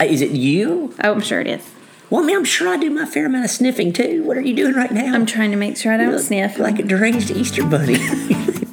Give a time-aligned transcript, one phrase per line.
[0.00, 0.94] Uh, Is it you?
[1.02, 1.68] Oh, I'm sure it is.
[2.10, 4.22] Well, I mean, I'm sure I do my fair amount of sniffing too.
[4.24, 5.12] What are you doing right now?
[5.14, 6.58] I'm trying to make sure I don't look sniff.
[6.58, 7.98] like a deranged Easter bunny.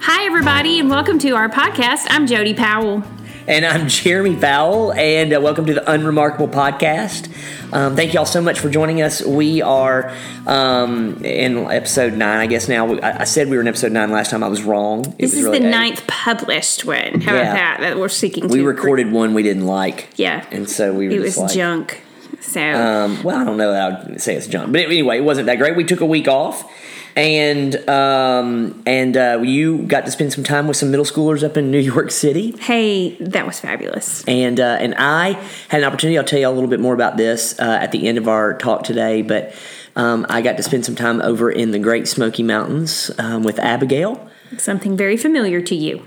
[0.00, 2.06] Hi, everybody, and welcome to our podcast.
[2.10, 3.02] I'm Jody Powell.
[3.46, 7.31] and I'm Jeremy Powell, and uh, welcome to the Unremarkable Podcast.
[7.72, 9.24] Um, thank you all so much for joining us.
[9.24, 10.14] We are
[10.46, 12.94] um, in episode nine, I guess now.
[12.96, 14.42] I, I said we were in episode nine last time.
[14.44, 15.06] I was wrong.
[15.06, 15.70] It This was is really the eight.
[15.70, 17.20] ninth published one.
[17.22, 17.40] How Yeah.
[17.42, 17.76] about that?
[17.80, 20.08] That we're seeking We recorded one we didn't like.
[20.16, 20.44] Yeah.
[20.50, 22.02] And so we were It just was like, junk.
[22.40, 25.46] So Um, well, I don't know that I'd say it's junk, but anyway, it wasn't
[25.46, 25.76] that great.
[25.76, 26.68] We took a week off,
[27.16, 31.56] and um, and uh, you got to spend some time with some middle schoolers up
[31.56, 34.24] in New York City, hey, that was fabulous.
[34.26, 35.32] and uh, and I
[35.68, 36.18] had an opportunity.
[36.18, 38.56] I'll tell you a little bit more about this uh, at the end of our
[38.56, 39.54] talk today, but.
[39.94, 43.58] Um, I got to spend some time over in the Great Smoky Mountains um, with
[43.58, 44.26] Abigail.
[44.56, 46.02] Something very familiar to you.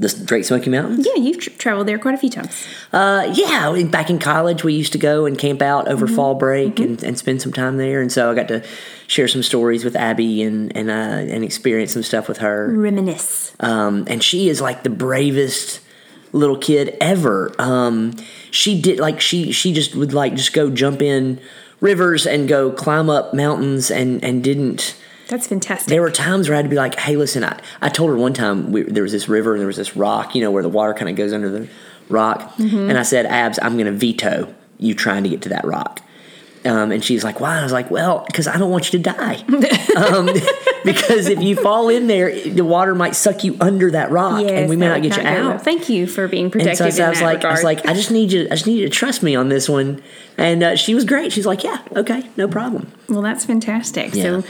[0.00, 1.06] The Great Smoky Mountains.
[1.06, 2.66] Yeah, you've tr- traveled there quite a few times.
[2.92, 6.14] Uh, yeah, back in college, we used to go and camp out over Mm-hmm.
[6.14, 8.00] fall break and, and spend some time there.
[8.00, 8.62] And so I got to
[9.08, 10.92] share some stories with Abby and and uh,
[11.34, 12.72] and experience some stuff with her.
[12.72, 13.52] Reminisce.
[13.60, 15.80] Um, and she is like the bravest
[16.32, 17.52] little kid ever.
[17.58, 18.14] Um,
[18.50, 21.40] she did like she she just would like just go jump in
[21.80, 24.94] rivers and go climb up mountains and and didn't
[25.28, 25.88] That's fantastic.
[25.88, 28.16] there were times where I had to be like, "Hey, listen." I, I told her
[28.16, 30.62] one time we, there was this river and there was this rock, you know, where
[30.62, 31.68] the water kind of goes under the
[32.08, 32.88] rock, Mm-hmm.
[32.90, 36.00] and I said, "Abs, I'm going to veto you trying to get to that rock."
[36.64, 38.98] Um, and she's like, "Why?" And I was like, "Well, because I don't want you
[38.98, 39.36] to die.
[39.96, 40.28] um,
[40.94, 44.50] because if you fall in there, the water might suck you under that rock, Yes,
[44.50, 45.50] and we may not get you go well.
[45.52, 47.36] out." Thank you for being And protective so, I- in so I was that like,
[47.38, 47.52] regard.
[47.52, 49.48] I was like, I just need you, I just need you to trust me on
[49.48, 50.02] this one.
[50.36, 51.32] And uh, she was great.
[51.32, 52.92] She's like, yeah, okay, no problem.
[53.08, 54.14] well, that's fantastic.
[54.14, 54.22] Yeah.
[54.40, 54.44] So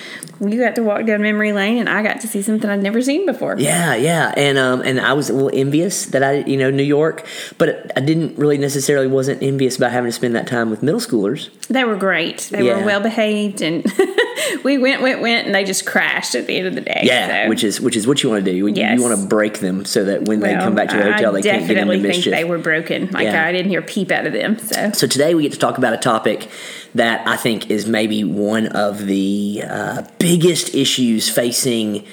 [0.47, 3.01] you got to walk down memory lane, and I got to see something I'd never
[3.01, 3.57] seen before.
[3.59, 6.83] Yeah, yeah, and um, and I was a little envious that I, you know, New
[6.83, 7.27] York,
[7.57, 11.01] but I didn't really necessarily wasn't envious about having to spend that time with middle
[11.01, 11.49] schoolers.
[11.69, 12.49] They were great.
[12.53, 12.81] They Yeah.
[12.81, 13.83] were well behaved, and
[14.65, 17.03] we went, went, went, and they just crashed at the end of the day.
[17.05, 17.49] Yeah, so.
[17.49, 18.57] which is which is what you want to do.
[18.57, 18.99] You, Yes.
[18.99, 21.41] you want to break them so that when they come back to the hotel, I
[21.41, 22.33] they can't get into definitely think mischief.
[22.33, 23.11] they were broken.
[23.11, 23.45] Like Yeah.
[23.47, 24.59] I didn't hear a peep out of them.
[24.59, 26.49] So So today we get to talk about a topic
[26.95, 32.07] that I think is maybe one of the uh, biggest issues facing.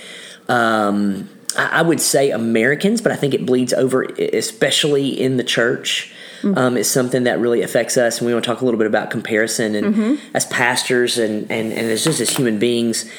[0.47, 6.13] Um, I would say Americans, but I think it bleeds over, especially in the church.
[6.45, 8.85] Um, is something that really affects us, and we want to talk a little bit
[8.87, 13.09] about comparison and as pastors and, and and as just as human beings,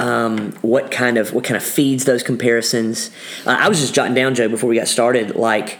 [0.00, 3.10] um, what kind of what kind of feeds those comparisons.
[3.46, 5.78] Uh, I was just jotting down, Joe, before we got started, like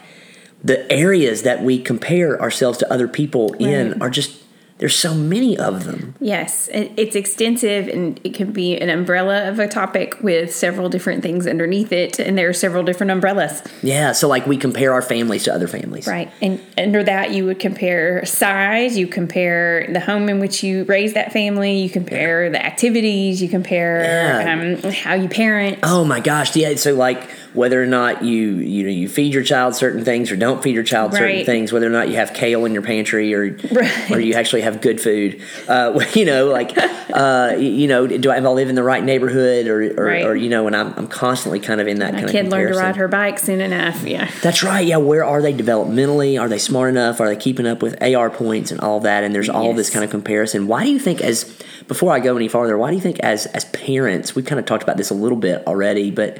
[0.63, 4.42] the areas that we compare ourselves to other people in are just
[4.83, 6.13] there's so many of them.
[6.19, 11.23] yes, it's extensive, and it can be an umbrella of a topic with several different
[11.23, 13.63] things underneath it, and there are several different umbrellas.
[13.85, 16.09] Yeah, so like we compare our families to other families.
[16.09, 16.33] Right.
[16.43, 21.13] And under that, you would compare size, you compare the home in which you raise
[21.15, 24.81] that family, you compare the activities, you compare Yeah.
[24.85, 25.79] um, how you parent.
[25.85, 26.75] Oh my gosh, yeah.
[26.75, 27.23] So like
[27.55, 30.75] whether or not you you know you feed your child certain things or don't feed
[30.75, 34.11] your child certain things, whether or not you have kale in your pantry or Right.
[34.11, 36.73] or you actually have good food, uh, you know, like
[37.15, 40.25] uh, you know, do I, I live in the right neighborhood or or, Right.
[40.25, 42.53] or you know, and I'm I'm constantly kind of in that My kind kid of
[42.53, 44.05] learned to ride her bike soon enough.
[44.07, 44.31] Yeah.
[44.43, 44.87] That's right.
[44.87, 46.41] Yeah, where are they developmentally?
[46.41, 47.21] Are they smart enough?
[47.21, 49.25] Are they keeping up with AR points and all that?
[49.25, 50.67] And there's all this kind of comparison.
[50.67, 51.45] Why do you think, as
[51.89, 54.67] before I go any farther, why do you think, as as parents, we've kind of
[54.67, 56.39] talked about this a little bit already, but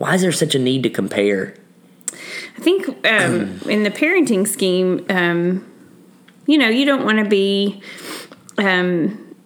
[0.00, 1.54] why is there such a need to compare?
[2.56, 5.70] I think um, in the parenting scheme, um,
[6.46, 7.82] you know, you don't want to be.
[8.56, 9.36] Um,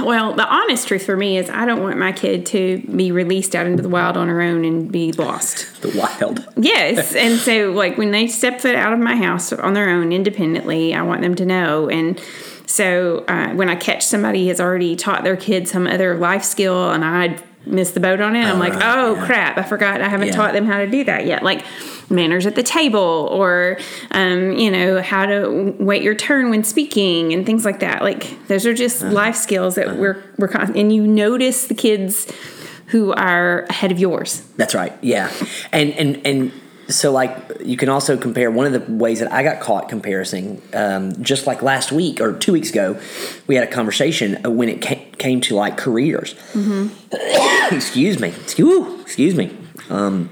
[0.00, 3.56] well, the honest truth for me is, I don't want my kid to be released
[3.56, 5.82] out into the wild on her own and be lost.
[5.82, 6.46] The wild.
[6.56, 10.12] Yes, and so like when they step foot out of my house on their own
[10.12, 11.88] independently, I want them to know.
[11.88, 12.22] And
[12.66, 16.92] so uh, when I catch somebody has already taught their kid some other life skill,
[16.92, 19.26] and I miss the boat on it, I'm like, right, oh yeah.
[19.26, 20.34] crap, I forgot I haven't Yeah.
[20.36, 21.42] taught them how to do that yet.
[21.42, 21.64] Like
[22.10, 23.78] manners at the table, or
[24.10, 28.02] um, you know how to wait your turn when speaking, and things like that.
[28.02, 29.12] Like those are just Uh-huh.
[29.12, 32.30] life skills that we're we're con- and you notice the kids
[32.88, 34.42] who are ahead of yours.
[34.56, 34.92] That's right.
[35.00, 35.30] Yeah,
[35.72, 36.52] and and and
[36.88, 38.50] so like you can also compare.
[38.50, 42.32] One of the ways that I got caught comparing, um, just like last week or
[42.32, 43.00] two weeks ago,
[43.46, 46.34] we had a conversation when it came, came to like careers.
[47.70, 48.28] excuse me.
[48.28, 49.56] Excuse, excuse me.
[49.90, 50.30] Um,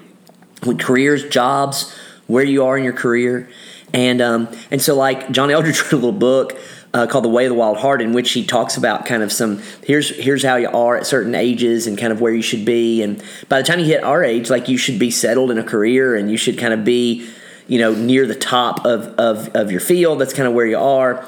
[0.65, 1.95] with careers, jobs,
[2.27, 3.49] where you are in your career,
[3.93, 6.59] and um, and so like John Eldredge wrote a little book
[6.95, 9.33] uh, called The Way of the Wild Heart, in which he talks about kind of
[9.33, 12.65] some here's here's how you are at certain ages and kind of where you should
[12.65, 13.03] be.
[13.03, 15.65] And by the time you hit our age, like you should be settled in a
[15.65, 17.29] career and you should kind of be,
[17.67, 20.21] you know, near the top of of, of your field.
[20.21, 21.27] That's kind of where you are.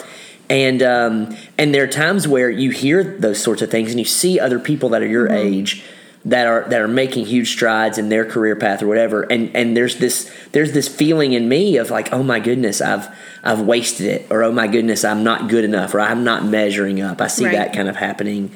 [0.51, 4.05] And um, and there are times where you hear those sorts of things and you
[4.05, 5.55] see other people that are your Mm-hmm.
[5.59, 5.85] age
[6.27, 9.77] that are that are making huge strides in their career path or whatever and and
[9.77, 13.09] there's this there's this feeling in me of like oh my goodness I've
[13.43, 17.03] I've wasted it or oh my goodness I'm not good enough or I'm not measuring
[17.03, 17.53] up I see Right.
[17.57, 18.51] that kind of happening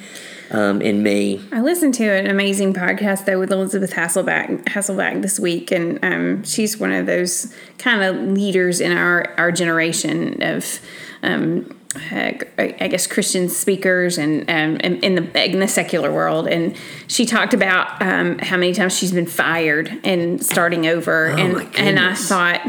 [0.51, 5.39] um, in me I listened to an amazing podcast though with Elizabeth Hasselbeck Hasselbeck this
[5.39, 10.81] week, and um, she's one of those kind of leaders in our our generation of.
[11.23, 16.47] Um, uh, I guess Christian speakers and um, in in the in the secular world,
[16.47, 16.77] and
[17.07, 21.59] she talked about um, how many times she's been fired and starting over, and Oh
[21.59, 22.61] my and I thought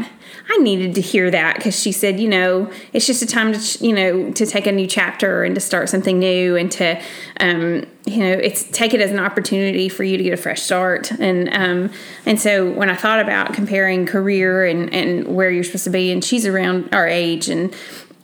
[0.52, 3.86] I needed to hear that because she said, you know, it's just a time to,
[3.86, 7.00] you know, to take a new chapter and to start something new and to,
[7.38, 10.62] um, you know, it's take it as an opportunity for you to get a fresh
[10.62, 11.12] start.
[11.12, 11.92] And um,
[12.26, 16.10] and so when I thought about comparing career and and where you're supposed to be,
[16.10, 17.74] and she's around our age, and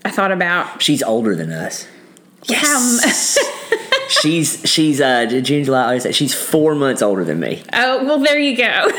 [0.07, 1.87] I thought about she's older than us
[2.45, 3.39] yes.
[4.09, 8.39] she's she's uh June July August she's four months older than me oh well, there
[8.39, 8.65] you go.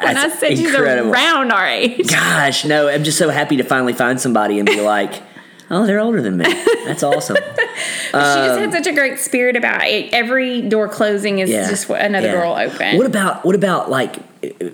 [0.00, 2.08] when I That's said she's around our age.
[2.08, 5.22] gosh no I'm just so happy to finally find somebody and be like
[5.70, 6.46] oh they're older than me
[6.86, 10.12] that's awesome she just had such a great spirit about it.
[10.12, 11.68] Every door closing is Yeah.
[11.68, 12.42] just another Yeah.
[12.42, 12.96] door open.
[12.96, 14.16] What about what about like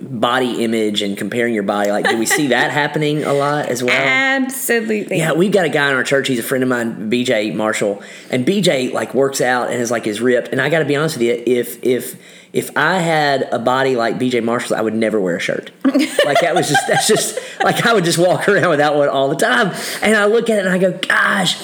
[0.01, 1.91] body image and comparing your body?
[1.91, 3.93] Like, do we see that happening a lot as well?
[3.93, 5.17] Absolutely.
[5.17, 6.27] Yeah, we've got a guy in our church.
[6.27, 10.07] He's a friend of mine, BJ Marshall, and BJ like works out and is like
[10.07, 10.49] is ripped.
[10.49, 12.17] And I got to be honest with you, if if
[12.53, 15.71] if I had a body like BJ Marshall's, I would never wear a shirt.
[15.85, 19.29] like that was just that's just like I would just walk around without one all
[19.29, 19.73] the time.
[20.01, 21.57] And I look at it and I go, gosh.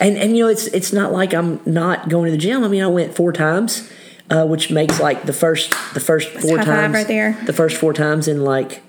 [0.00, 2.62] And and you know it's it's not like I'm not going to the gym.
[2.62, 3.90] I mean, I went four times.
[4.30, 7.32] Uh, which makes like the first the first four high five times right there.
[7.46, 8.82] The first four times in like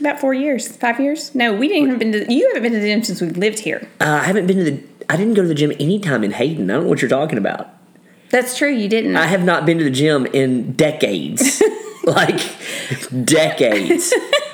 [0.00, 1.34] About four years, five years.
[1.34, 2.32] No, we didn't even been to.
[2.32, 3.86] You haven't been to the gym since we lived here.
[4.00, 6.70] uh, I haven't been to the I didn't go to the gym anytime in Hayden.
[6.70, 7.68] I don't know what you're talking about.
[8.30, 8.70] That's true.
[8.70, 9.16] You didn't.
[9.16, 11.62] I have not been to the gym in decades.
[12.04, 12.40] like
[13.24, 14.12] decades.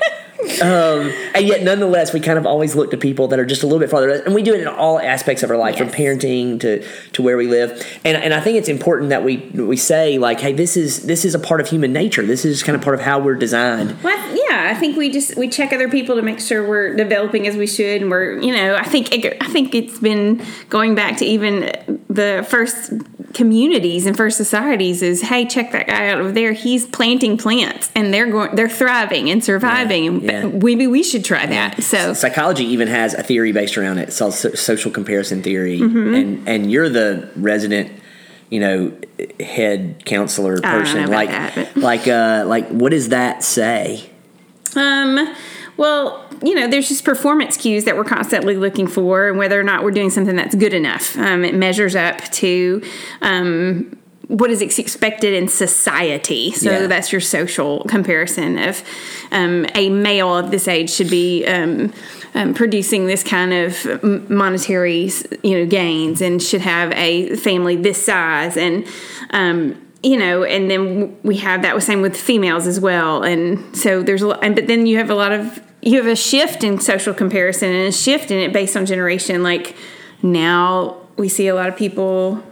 [0.62, 3.67] um, and yet, nonetheless, we kind of always look to people that are just a
[3.67, 6.61] little bit farther, and we do it in all aspects of our life, from parenting
[6.61, 7.70] to, to where we live.
[8.05, 11.25] And and I think it's important that we we say like, hey, this is this
[11.25, 12.25] is a part of human nature.
[12.25, 14.02] This is kind of part of how we're designed.
[14.02, 17.46] Well, yeah, I think we just we check other people to make sure we're developing
[17.46, 20.94] as we should, and we're you know I think it, I think it's been going
[20.94, 21.73] back to even
[22.08, 22.93] the first
[23.34, 27.90] communities and first societies is hey check that guy out over there he's planting plants
[27.94, 30.46] and they're going they're thriving and surviving and yeah.
[30.46, 34.08] maybe we should try that so Psychology even has a theory based around it.
[34.08, 36.14] It's called so- social comparison theory, Mm-hmm.
[36.14, 37.90] and and you're the resident,
[38.50, 38.92] you know,
[39.40, 41.10] head counselor I don't know person.
[41.10, 44.08] like that, like uh like what does that say?
[44.76, 45.34] Um,
[45.76, 49.64] well, you know, there's just performance cues that we're constantly looking for, and whether or
[49.64, 51.16] not we're doing something that's good enough.
[51.18, 52.82] Um, it measures up to
[53.22, 53.96] um,
[54.28, 56.50] what is expected in society.
[56.52, 56.86] So Yeah.
[56.86, 58.82] that's your social comparison of
[59.32, 61.44] um, a male of this age should be.
[61.46, 61.92] Um,
[62.36, 65.08] um, producing this kind of monetary,
[65.44, 68.84] you know, gains, and should have a family this size, and
[69.31, 73.75] um, you know, and then we have that was same with females as well, and
[73.75, 76.15] so there's a lot, and but then you have a lot of you have a
[76.17, 79.43] shift in social comparison and a shift in it based on generation.
[79.43, 79.75] Like
[80.23, 82.43] now we see a lot of people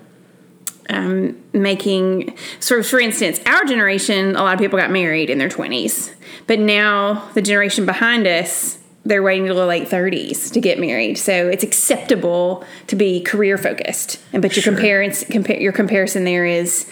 [0.90, 5.38] um, making sort of, for instance, our generation, a lot of people got married in
[5.38, 6.10] their twenties,
[6.46, 8.78] but now the generation behind us.
[9.04, 13.58] They're waiting till the late 30s to get married, so it's acceptable to be career
[13.58, 14.20] focused.
[14.32, 14.72] And but your Sure.
[14.72, 16.86] comparison, compare your comparison there is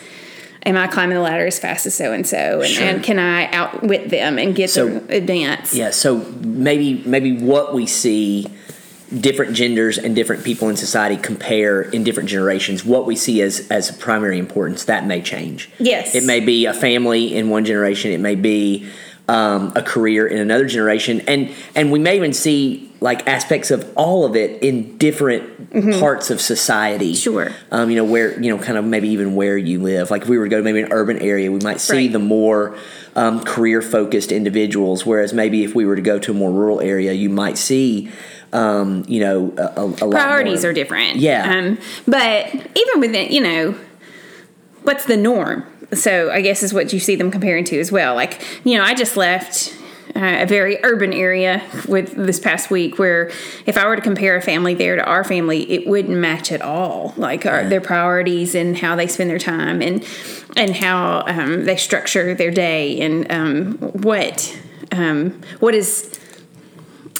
[0.66, 2.84] am I climbing the ladder as fast as so and so, Sure.
[2.84, 5.74] and can I outwit them and get So- them advance?
[5.74, 8.46] Yeah, so maybe maybe what we see
[9.18, 13.66] different genders and different people in society compare in different generations, what we see as
[13.70, 15.68] as primary importance, that may change.
[15.78, 16.14] Yes.
[16.14, 18.86] It may be a family in one generation, it may be
[19.30, 23.90] um, a career in another generation, and and we may even see like aspects of
[23.96, 25.70] all of it in different
[26.00, 27.12] parts of society.
[27.12, 27.32] Mm-hmm.
[27.32, 27.52] Sure.
[27.70, 30.10] Um, you know where you know kind of maybe even where you live.
[30.10, 32.12] Like if we were to go to maybe an urban area, we might see Right.
[32.12, 32.76] the more
[33.14, 35.06] um, career focused individuals.
[35.06, 38.10] Whereas maybe if we were to go to a more rural area, you might see
[38.52, 41.18] um, you know a, a, priorities are different.
[41.18, 41.48] Yeah.
[41.48, 43.76] Um, but even within, you know,
[44.82, 45.69] what's the norm?
[45.92, 48.14] So I guess is what you see them comparing to as well.
[48.14, 49.76] Like, you know, I just left
[50.14, 53.30] uh, a very urban area with this past week where
[53.66, 56.62] if I were to compare a family there to our family, it wouldn't match at
[56.62, 57.14] all.
[57.16, 60.06] Like our, their priorities and how they spend their time and
[60.56, 64.58] and how um, they structure their day and um, what
[64.92, 66.19] um, what is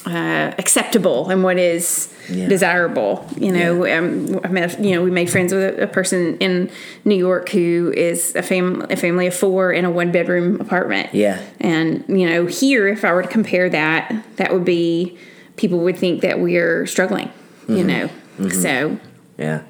[0.05, 2.47] uh, acceptable and what is Yeah.
[2.47, 3.25] desirable.
[3.37, 6.69] You know, um, I met you know we made friends with a, a person in
[7.05, 11.13] New York who is a family a family of four in a one bedroom apartment.
[11.13, 11.39] Yeah.
[11.59, 15.17] and you know here if I were to compare that, that would be
[15.57, 17.27] people would think that we're struggling.
[17.67, 17.75] Mm-hmm.
[17.77, 18.09] You know,
[18.49, 18.97] so
[19.37, 19.61] Yeah.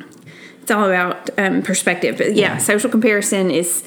[0.62, 2.18] it's all about um, perspective.
[2.18, 3.84] But yeah, social comparison is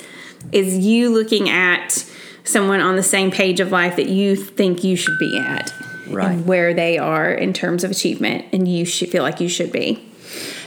[0.52, 2.04] is you looking at
[2.44, 5.72] someone on the same page of life that you think you should be at,
[6.08, 6.32] Right.
[6.32, 9.72] and where they are in terms of achievement, and you should feel like you should
[9.72, 10.04] be.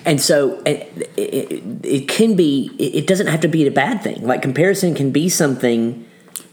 [0.05, 4.25] And so it, it, it can be, it doesn't have to be a bad thing.
[4.25, 6.05] Like comparison can be something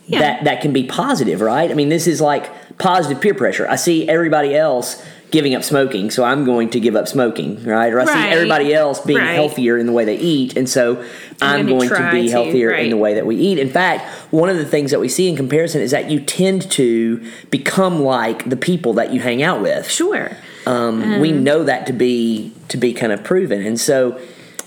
[0.07, 0.19] Yeah.
[0.21, 1.71] that, that can be positive, right?
[1.71, 3.67] I mean, this is like positive peer pressure.
[3.69, 5.01] I see everybody else
[5.35, 7.93] giving up smoking, so I'm going to give up smoking, right?
[7.93, 8.13] Or I Right.
[8.15, 9.35] see everybody else being Right.
[9.35, 11.03] healthier in the way they eat, and so
[11.43, 13.59] I'm, going to be to, healthier in the way that we eat.
[13.59, 16.71] In fact, one of the things that we see in comparison is that you tend
[16.71, 19.91] to become like the people that you hang out with.
[19.91, 20.31] Sure.
[20.67, 24.17] Um, we know that to be to be kind of proven, and so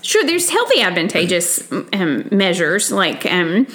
[0.02, 3.66] Sure, there's healthy advantageous um, measures like um,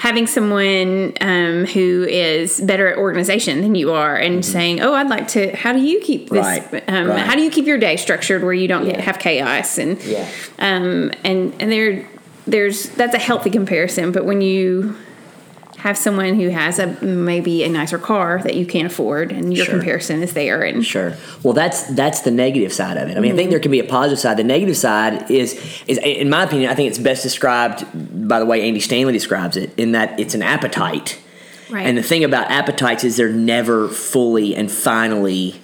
[0.00, 5.08] having someone um, who is better at organization than you are, and saying, "Oh, I'd
[5.10, 6.44] like to." How do you keep this?
[6.46, 6.74] Mm-hmm.
[6.74, 7.20] Right, Um, right.
[7.26, 9.76] How do you keep your day structured where you don't get, have chaos?
[9.78, 10.26] And Yeah.
[10.58, 12.08] um, and and there,
[12.46, 14.10] there's that's a healthy comparison.
[14.10, 14.96] But when you
[15.82, 19.66] have someone who has a maybe a nicer car that you can't afford, and your
[19.66, 19.76] Sure.
[19.76, 21.14] comparison is there, and Sure.
[21.42, 23.16] Well, that's that's the negative side of it.
[23.16, 24.36] I mean, I think there can be a positive side.
[24.36, 27.84] The negative side is is in my opinion, I think it's best described
[28.28, 31.18] by the way Andy Stanley describes it, in that it's an appetite.
[31.70, 31.86] Right.
[31.86, 35.60] And the thing about appetites is they're never fully and finally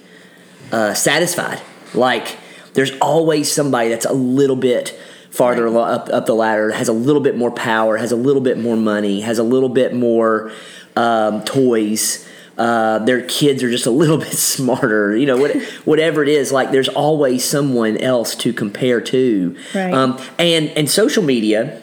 [0.71, 1.61] uh, satisfied.
[1.93, 2.37] Like
[2.73, 4.97] there's always somebody that's a little bit
[5.37, 8.41] farther alo- up up the ladder, has a little bit more power, has a little
[8.41, 10.51] bit more money, has a little bit more
[10.95, 12.27] um, toys.
[12.57, 16.51] Uh, their kids are just a little bit smarter, you know, what, whatever it is.
[16.51, 19.93] Like there's always someone else to compare to, Right.
[19.93, 21.81] um, and and social media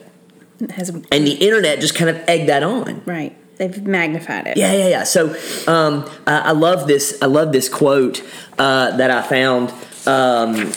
[0.70, 3.02] has and the internet just kind of egg that on.
[3.06, 3.36] right.
[3.56, 4.56] They've magnified it.
[4.56, 5.04] Yeah, yeah, yeah.
[5.04, 5.28] So
[5.68, 7.16] um, I, I love this.
[7.22, 8.20] I love this quote
[8.58, 9.72] uh, that I found.
[10.06, 10.72] Um,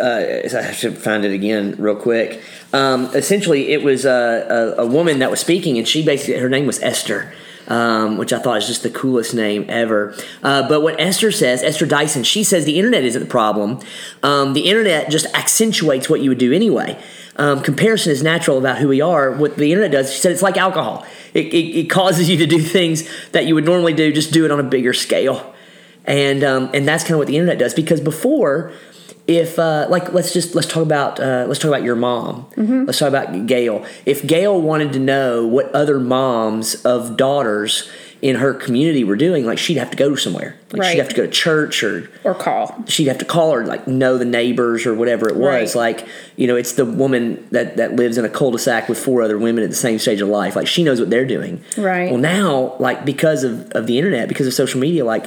[0.00, 0.22] uh,
[0.54, 2.42] I should find it again real quick.
[2.72, 6.48] Um, essentially, it was a, a, a woman that was speaking, and she basically her
[6.48, 7.32] name was Esther.
[7.68, 10.16] Um, which I thought is just the coolest name ever.
[10.42, 13.78] Uh, but what Esther says, Esther Dyson, she says the internet isn't the problem.
[14.24, 17.00] Um, the internet just accentuates what you would do anyway.
[17.36, 19.30] Um, comparison is natural about who we are.
[19.30, 21.06] What the internet does, she said, it's like alcohol.
[21.34, 24.44] It, it, it causes you to do things that you would normally do, just do
[24.44, 25.51] it on a bigger scale.
[26.04, 27.74] And um, and that's kind of what the internet does.
[27.74, 28.72] Because before,
[29.28, 32.46] if uh, like let's just let's talk about uh, let's talk about your mom.
[32.86, 33.84] Let's talk about Gail.
[34.04, 37.88] If Gail wanted to know what other moms of daughters
[38.20, 40.56] in her community were doing, like she'd have to go somewhere.
[40.72, 40.92] Like Right.
[40.92, 42.84] she'd have to go to church or Or call.
[42.86, 45.96] she'd have to call her like know the neighbors or whatever it was Right.
[45.98, 46.06] like
[46.36, 49.64] you know it's the woman that that lives in a cul-de-sac with four other women
[49.64, 52.10] at the same stage of life like she knows what they're doing Right.
[52.12, 55.26] well now like because of of the internet because of social media like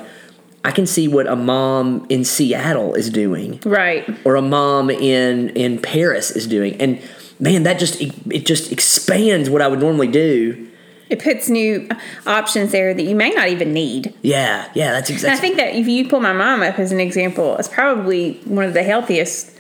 [0.66, 4.04] i can see what a mom in seattle is doing Right.
[4.26, 7.00] or a mom in in paris is doing and
[7.40, 10.68] man that just it, it just expands what i would normally do
[11.10, 11.88] It puts new
[12.26, 14.14] options there that you may not even need.
[14.24, 15.38] yeah yeah that's exactly.
[15.38, 18.66] I think that if you pull my mom up as an example, it's probably one
[18.66, 19.55] of the healthiest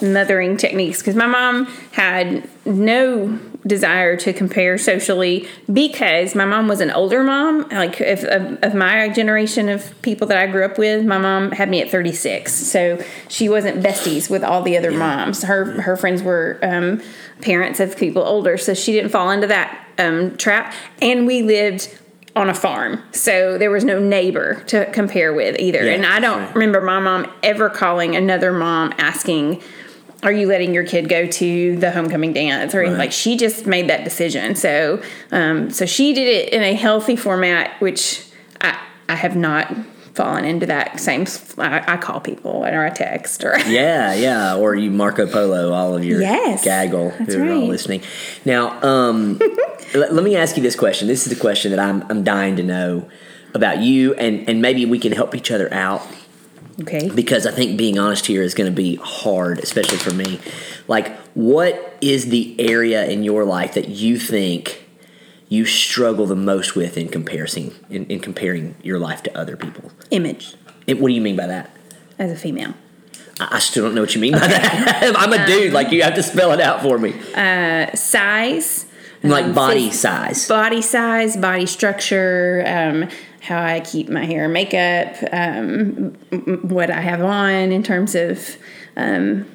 [0.00, 6.80] mothering techniques because my mom had no desire to compare socially because my mom was
[6.80, 7.68] an older mom.
[7.68, 11.52] Like if, of, of my generation of people that i grew up with my mom
[11.52, 15.42] had me at 36 so she wasn't besties with all the other moms.
[15.42, 17.02] Her her friends were um,
[17.42, 18.56] parents of people older.
[18.56, 20.72] So she didn't fall into that um, trap.
[21.02, 21.96] And we lived
[22.36, 26.20] on a farm so there was no neighbor to compare with either Yeah, and i
[26.20, 26.54] don't right.
[26.54, 29.62] remember my mom ever calling another mom asking
[30.22, 32.92] are you letting your kid go to the homecoming dance or Right.
[32.92, 37.16] like she just made that decision so um, so she did it in a healthy
[37.16, 38.24] format which
[38.60, 39.74] i i have not
[40.20, 41.26] fallen into that same
[41.58, 45.96] i, I call people or i text or Yeah, yeah, or you Marco Polo, all
[45.96, 48.02] of your Yes, gaggle who are all listening.
[48.44, 49.38] Now, um,
[49.94, 51.08] let, let me ask you this question.
[51.08, 53.08] This is the question that I'm I'm dying to know
[53.54, 56.02] about you, and and maybe we can help each other out
[56.80, 60.40] okay because I think being honest here is going to be hard, especially for me.
[60.88, 64.79] Like, what is the area in your life that you think
[65.50, 69.92] you struggle the most with in comparison in, in comparing your life to other people?
[70.10, 70.54] Image
[70.88, 71.76] And what do you mean by that?
[72.20, 72.74] as a female.
[73.40, 75.14] I, I still don't know what you mean by that.
[75.18, 75.72] I'm a dude.
[75.72, 77.12] Like you have to spell it out for me.
[77.96, 78.86] Size.
[79.22, 80.48] Like um, body size.
[80.48, 83.08] Body size, body structure, um,
[83.40, 86.12] how I keep my hair and makeup, um,
[86.62, 88.56] what I have on in terms of
[88.96, 89.46] um,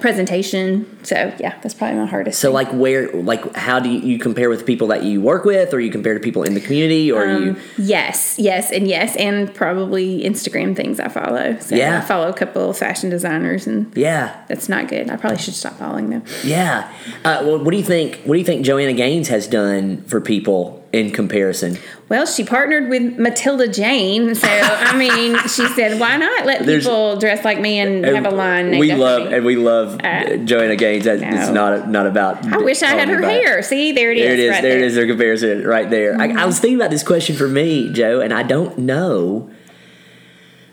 [0.00, 0.86] presentation.
[1.04, 2.40] So, yeah, that's probably my hardest.
[2.40, 5.74] So like where like how do you, you compare with people that you work with
[5.74, 9.16] or you compare to people in the community or Um, you Yes, yes, and yes,
[9.16, 11.58] and probably Instagram things I follow.
[11.60, 11.98] So Yeah.
[11.98, 14.34] I follow a couple of fashion designers, and Yeah.
[14.48, 15.10] that's not good.
[15.10, 16.22] I probably should stop following them.
[16.44, 16.90] Yeah.
[17.24, 20.20] Uh, well, what do you think what do you think Joanna Gaines has done for
[20.20, 21.76] people in comparison?
[22.08, 26.84] Well, she partnered with Matilda Jane, so I mean, she said, "Why not let There's-
[26.84, 30.76] people dress like me and have a line?" we love and we love Uh, Joanna
[30.76, 31.04] Gaines.
[31.04, 32.46] That, It's not not about.
[32.52, 33.62] I wish I had her hair.
[33.62, 34.24] See, there it is.
[34.24, 34.50] There it is.
[34.50, 34.94] right there it is.
[34.94, 36.16] Their comparison right there.
[36.20, 39.50] I, I was thinking about this question for me, Joe, and I don't know.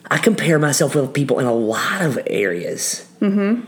[0.10, 3.08] I compare myself with people in a lot of areas.
[3.22, 3.62] Mm-hmm.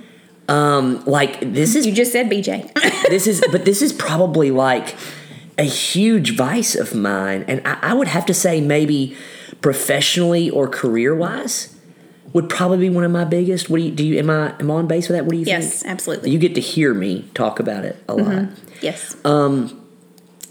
[0.50, 2.70] Um, like this is You just said BJ.
[3.10, 4.96] this is but this is probably like
[5.58, 9.16] a huge vice of mine and I, I would have to say maybe
[9.62, 11.76] professionally or career wise
[12.34, 14.72] would probably be one of my biggest what do you do you am i am
[14.72, 16.32] I on base with that what do you yes, think Yes, absolutely.
[16.32, 18.50] you get to hear me talk about it a lot
[18.82, 19.16] yes.
[19.24, 19.80] Um,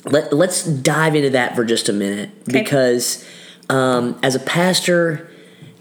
[0.04, 2.60] let, let's dive into that for just a minute Okay.
[2.62, 3.24] because
[3.68, 5.28] um, as a pastor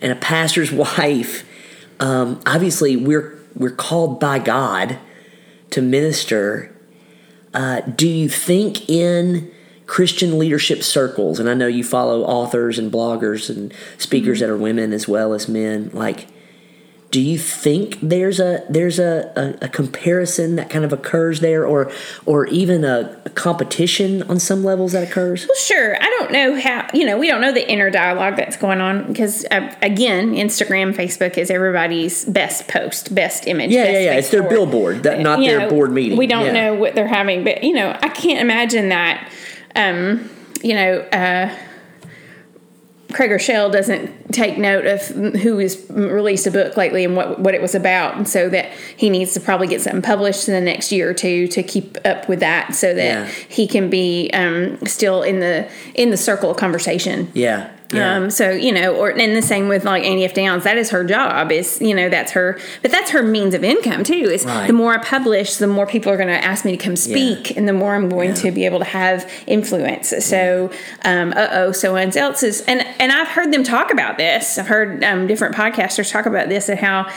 [0.02, 1.48] and a pastor's wife
[2.00, 4.98] um, obviously we're we're called by god
[5.70, 6.71] to minister
[7.54, 9.52] uh, do you think in
[9.86, 14.58] christian leadership circles and i know you follow authors and bloggers and speakers that are
[14.58, 16.28] women as well as men like
[17.12, 21.66] do you think there's a there's a, a, a comparison that kind of occurs there
[21.68, 21.92] or
[22.26, 25.96] or even a, a competition on some levels that occurs Well, sure.
[26.02, 29.08] I don't know how, you know, we don't know the inner dialogue that's going on
[29.08, 33.72] because, uh, again, Instagram, Facebook is everybody's best post, best image.
[33.72, 34.56] yeah best yeah yeah it's their forward.
[34.56, 36.52] billboard that, not You their know, board meeting We don't Yeah.
[36.54, 39.30] know what they're having, but, you know, I can't imagine that,
[39.76, 40.30] um,
[40.64, 41.54] you know, uh,
[43.14, 45.02] Craig Groeschel doesn't take note of
[45.42, 48.72] who has released a book lately and what what it was about, and so that
[48.96, 51.98] he needs to probably get something published in the next year or two to keep
[52.06, 53.26] up with that, so that Yeah.
[53.50, 57.30] he can be um, still in the in the circle of conversation.
[57.34, 60.34] yeah yeah Um, so you know, or and the same with like Annie F.
[60.34, 60.64] Downs.
[60.64, 61.52] That is her job.
[61.52, 64.14] Is you know that's her, but that's her means of income too.
[64.14, 64.68] Is Right.
[64.68, 67.56] the more I publish, the more people are going to ask me to come speak,
[67.58, 70.14] and the more I'm going to be able to have influence.
[70.26, 70.72] So,
[71.06, 74.58] um, uh oh, so one else is, and and I've heard them talk about this.
[74.58, 77.10] I've heard um, different podcasters talk about this and how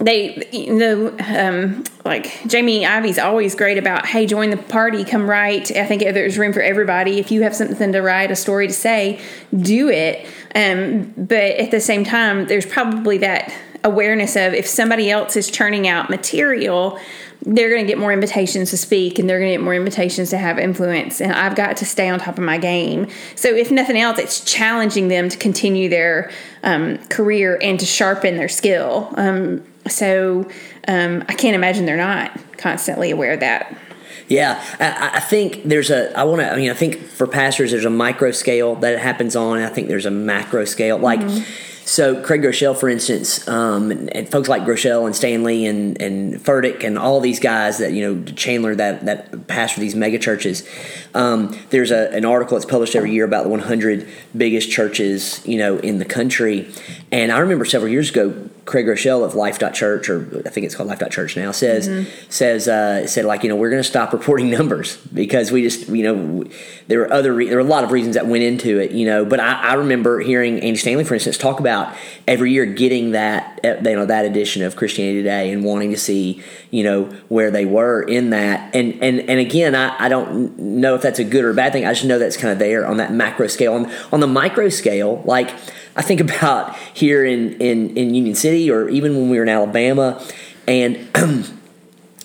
[0.00, 5.28] they you know um, like jamie ivey's always great about hey join the party come
[5.28, 5.70] write.
[5.76, 8.72] I think there's room for everybody if you have something to write a story to
[8.72, 9.20] say
[9.56, 10.26] do it.
[10.54, 13.52] Um, but at the same time there's probably that
[13.84, 16.98] awareness of if somebody else is churning out material
[17.42, 20.30] they're going to get more invitations to speak and they're going to get more invitations
[20.30, 23.70] to have influence and i've got to stay on top of my game so if
[23.70, 26.30] nothing else it's challenging them to continue their
[26.62, 30.48] um, career and to sharpen their skill um, so
[30.88, 33.76] um, i can't imagine they're not constantly aware of that
[34.28, 36.16] Yeah, I, I think there's a.
[36.16, 36.48] I want to.
[36.48, 39.56] I mean, I think for pastors, there's a micro scale that it happens on.
[39.56, 40.98] And I think there's a macro scale.
[40.98, 41.20] Like,
[41.90, 46.34] so Craig Groeschel, for instance, um, and, and folks like Groeschel and Stanley and and
[46.34, 50.64] Furtick and all these guys that you know Chandler that that pastor these mega churches.
[51.14, 55.58] Um, there's a, an article that's published every year about the 100 biggest churches you
[55.58, 56.72] know in the country,
[57.10, 58.48] and I remember several years ago.
[58.64, 62.68] Craig Groeschel of Life Church, or I think it's called Life Church now, says says
[62.68, 66.02] uh, said like you know we're going to stop reporting numbers because we just you
[66.02, 66.44] know
[66.86, 69.06] there were other re- there were a lot of reasons that went into it you
[69.06, 71.94] know but I, I remember hearing Andy Stanley for instance talk about
[72.26, 76.42] every year getting that you know that edition of Christianity Today and wanting to see
[76.70, 78.74] you know where they were in that.
[78.74, 81.72] And and and again I, I don't know if that's a good or a bad
[81.72, 81.86] thing.
[81.86, 83.74] I just know that's kind of there on that macro scale.
[83.74, 85.50] On on the micro scale like.
[85.96, 89.48] I think about here in, in, in Union City or even when we were in
[89.48, 90.20] Alabama
[90.66, 91.08] and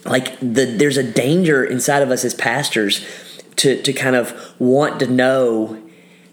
[0.06, 3.06] like the there's a danger inside of us as pastors
[3.58, 5.82] to, to kind of want to know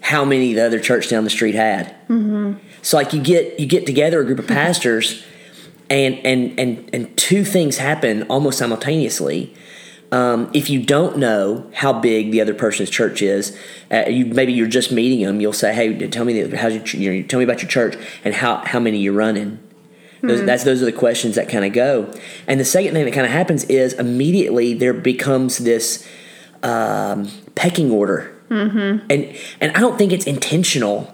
[0.00, 1.94] how many the other church down the street had.
[2.08, 2.54] Mm-hmm.
[2.82, 5.24] So like you get you get together a group of pastors
[5.88, 9.54] and and and and two things happen almost simultaneously.
[10.10, 13.58] Um, if you don't know how big the other person's church is,
[13.90, 15.40] uh, you maybe you're just meeting them.
[15.40, 17.70] You'll say, "Hey, tell me the, how's your, ch- you know, tell me about your
[17.70, 19.58] church and how how many you're running."
[20.22, 22.12] Those, that's those are the questions that kind of go.
[22.46, 26.08] And the second thing that kind of happens is immediately there becomes this
[26.62, 29.06] um, pecking order Mm-hmm.
[29.10, 31.12] And and I don't think it's intentional,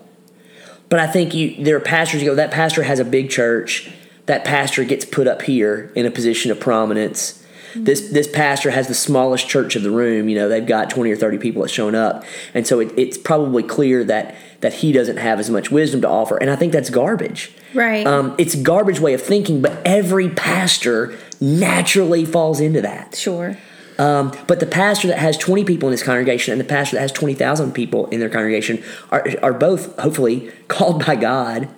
[0.88, 3.90] but I think you there are pastors you go that pastor has a big church,
[4.26, 7.44] that pastor gets put up here in a position of prominence.
[7.76, 10.28] This this pastor has the smallest church of the room.
[10.28, 13.16] You know they've got twenty or thirty people that's shown up, and so it, it's
[13.16, 16.36] probably clear that that he doesn't have as much wisdom to offer.
[16.36, 17.52] And I think that's garbage.
[17.74, 18.06] Right.
[18.06, 23.14] Um, it's garbage way of thinking, but every pastor naturally falls into that.
[23.14, 23.56] Sure.
[23.98, 27.02] Um, but the pastor that has 20 people in his congregation and the pastor that
[27.02, 31.68] has 20,000 people in their congregation are, are both, hopefully, called by God,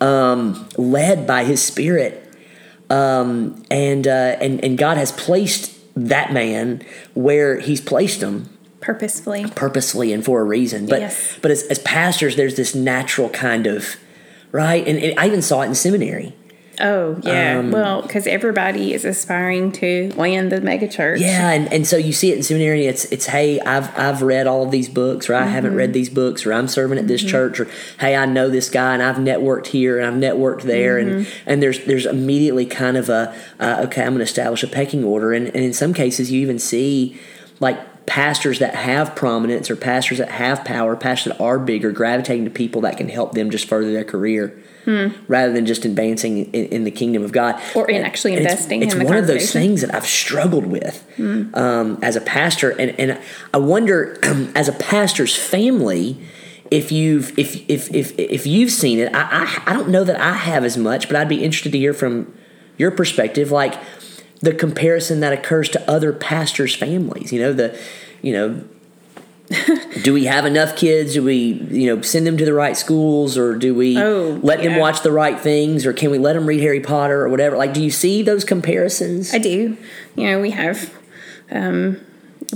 [0.00, 2.26] um, led by his spirit.
[2.88, 6.82] Um, and, uh, and, and God has placed that man
[7.14, 8.48] where he's placed him
[8.80, 9.44] Purposefully.
[9.54, 10.86] purposefully and for a reason.
[10.86, 11.38] But Yes.
[11.42, 13.96] but as, as pastors, there's this natural kind of
[14.52, 16.34] right, and, and I even saw it in seminary.
[16.82, 17.58] Oh, yeah.
[17.58, 21.20] Um, well, because everybody is aspiring to land the mega church.
[21.20, 22.86] Yeah, and, and so you see it in seminary.
[22.86, 26.08] It's it's hey, I've I've read all of these books, or I haven't read these
[26.08, 29.16] books, or I'm serving at this church, or hey, I know this guy, and I've
[29.16, 33.82] networked here, and I've networked there, and and there's there's immediately kind of a uh,
[33.84, 36.58] okay, I'm going to establish a pecking order, and, and in some cases you even
[36.58, 37.20] see
[37.58, 42.44] like pastors that have prominence or pastors that have power, pastors that are bigger, gravitating
[42.44, 44.60] to people that can help them just further their career.
[45.28, 48.82] Rather than just advancing in, in the kingdom of God, Or in actually And investing
[48.82, 51.06] it's, in the one of those things that I've struggled with
[51.54, 53.20] um, as a pastor, and and
[53.54, 54.18] I wonder
[54.56, 56.18] as a pastor's family
[56.70, 59.14] if you've if if if if you've seen it.
[59.14, 61.78] I, I I don't know that I have as much, but I'd be interested to
[61.78, 62.34] hear from
[62.76, 63.74] your perspective, like
[64.40, 67.32] the comparison that occurs to other pastors' families.
[67.32, 67.80] You know the
[68.22, 68.64] you know.
[70.04, 71.14] do we have enough kids?
[71.14, 71.34] Do we,
[71.72, 75.02] you know, send them to the right schools, or do we Oh, let them watch
[75.02, 77.56] the right things, or can we let them read Harry Potter or whatever?
[77.56, 79.34] Like, do you see those comparisons?
[79.34, 79.76] I do.
[80.14, 80.96] You know, we have
[81.50, 82.00] um,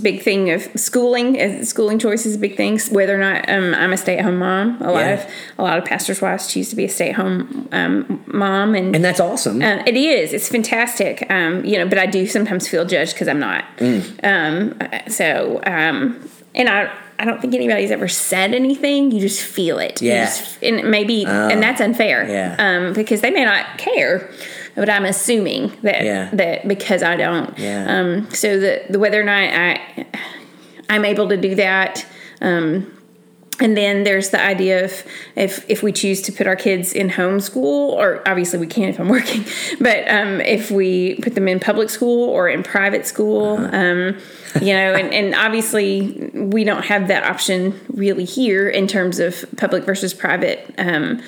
[0.00, 1.40] big thing of schooling.
[1.40, 2.78] uh, Schooling choice is a big thing.
[2.90, 5.10] Whether or not um, I'm a stay-at-home mom, a lot Yeah.
[5.24, 9.04] of a lot of pastors' wives choose to be a stay-at-home um, mom, and, and
[9.04, 9.62] that's awesome.
[9.62, 10.32] um, it is.
[10.32, 11.26] It's fantastic.
[11.30, 13.64] Um, you know, but I do sometimes feel judged because I'm not.
[13.78, 14.02] Mm.
[14.24, 16.90] Um, so, um, and I.
[17.16, 19.12] I don't think anybody's ever said anything.
[19.12, 20.02] You just feel it.
[20.02, 20.24] Yeah.
[20.24, 22.28] just- and maybe, and that's unfair.
[22.28, 22.56] yeah.
[22.58, 24.28] Um, because they may not care,
[24.74, 26.30] but I'm assuming that Yeah.
[26.32, 27.56] that because I don't.
[27.58, 27.86] Yeah.
[27.88, 30.06] Um, so the the whether or not I
[30.88, 32.04] I'm able to do that.
[32.40, 32.90] Um,
[33.60, 35.04] and then there's the idea of
[35.36, 38.98] if if we choose to put our kids in homeschool, or obviously we can if
[38.98, 39.44] I'm working,
[39.80, 43.76] but um, if we put them in public school or in private school, Uh-huh.
[43.76, 44.18] um,
[44.60, 49.44] you know, and, and obviously we don't have that option really here in terms of
[49.56, 50.74] public versus private.
[50.76, 51.22] Um,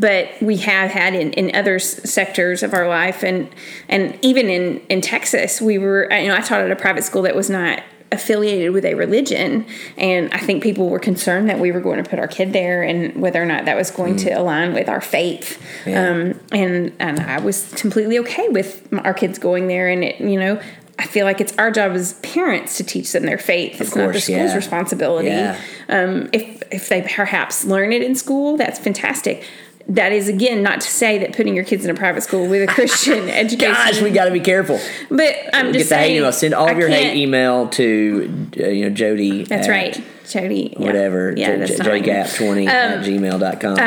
[0.00, 3.48] but we have had in, in other sectors of our life and
[3.88, 7.04] and even in in Texas we were I- you know I taught at a private
[7.04, 9.66] school that was not affiliated with a religion
[9.98, 12.82] and I think people were concerned that we were going to put our kid there
[12.82, 16.08] and whether or not that was going to align with our faith Yeah.
[16.08, 20.38] um, and and I was completely okay with our kids going there and it you
[20.38, 20.60] know
[21.00, 23.80] I feel like it's our job as parents to teach them their faith.
[23.80, 24.56] It's not the school's yeah.
[24.56, 25.28] responsibility.
[25.28, 25.56] Yeah.
[25.88, 29.44] Um, if if they perhaps learn it in school, that's fantastic.
[29.90, 32.68] That is again not to say that putting your kids in a private school with
[32.68, 33.72] a Christian education.
[33.72, 34.78] Gosh, we got to be careful.
[35.08, 36.30] but I'm Get just the hate email.
[36.32, 39.44] Send all of your hate email to uh, you know Jody.
[39.44, 40.74] That's at right, Jody.
[40.76, 41.32] Whatever.
[41.36, 42.02] Yeah, J- that's J- not right.
[42.04, 43.78] jgap20 at gmail.com.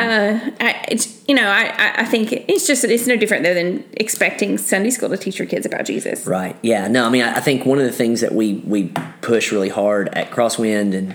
[0.60, 3.84] I, it's you know I, I- think it's just that it's no different though than
[3.92, 6.26] expecting Sunday school to teach your kids about Jesus.
[6.26, 6.56] Right.
[6.62, 6.88] Yeah.
[6.88, 7.06] No.
[7.06, 10.08] I mean, I I think one of the things that we we push really hard
[10.08, 11.14] at Crosswind and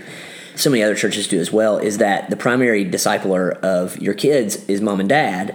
[0.58, 4.56] so many other churches do as well is that the primary discipler of your kids
[4.66, 5.54] is mom and dad.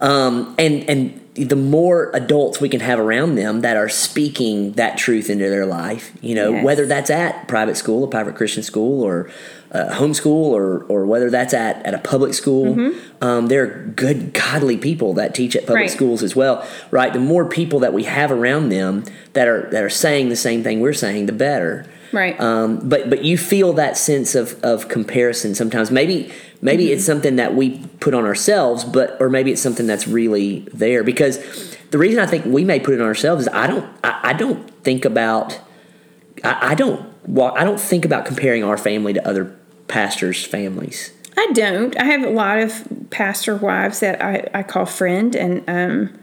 [0.00, 4.96] Um, and and the more adults we can have around them that are speaking that
[4.98, 6.64] truth into their life, you know, Yes.
[6.64, 9.28] whether that's at private school, a private Christian school, or
[9.72, 14.32] uh, homeschool, or or whether that's at, at a public school, um, there are good,
[14.34, 15.90] godly people that teach at public Right.
[15.90, 17.12] schools as well, right?
[17.12, 20.62] The more people that we have around them that are that are saying the same
[20.62, 21.86] thing we're saying, the better.
[22.12, 22.38] Right.
[22.40, 25.90] Um, but but you feel that sense of, of comparison sometimes.
[25.90, 26.92] Maybe maybe Mm-hmm.
[26.94, 31.02] it's something that we put on ourselves, but or maybe it's something that's really there.
[31.02, 31.38] Because
[31.90, 34.32] the reason I think we may put it on ourselves is I don't I, I
[34.32, 35.58] don't think about
[36.44, 39.56] I, I don't well I don't think about comparing our family to other
[39.88, 41.12] pastors' families.
[41.36, 41.96] I don't.
[42.00, 46.18] I have a lot of pastor wives that I, I call friend, and um,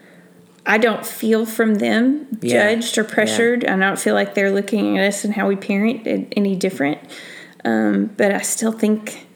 [0.66, 2.76] I don't feel from them Yeah.
[2.76, 3.66] judged or pressured.
[3.66, 7.00] I don't feel like they're looking at us and how we parent any different.
[7.64, 9.28] Um, but I still think,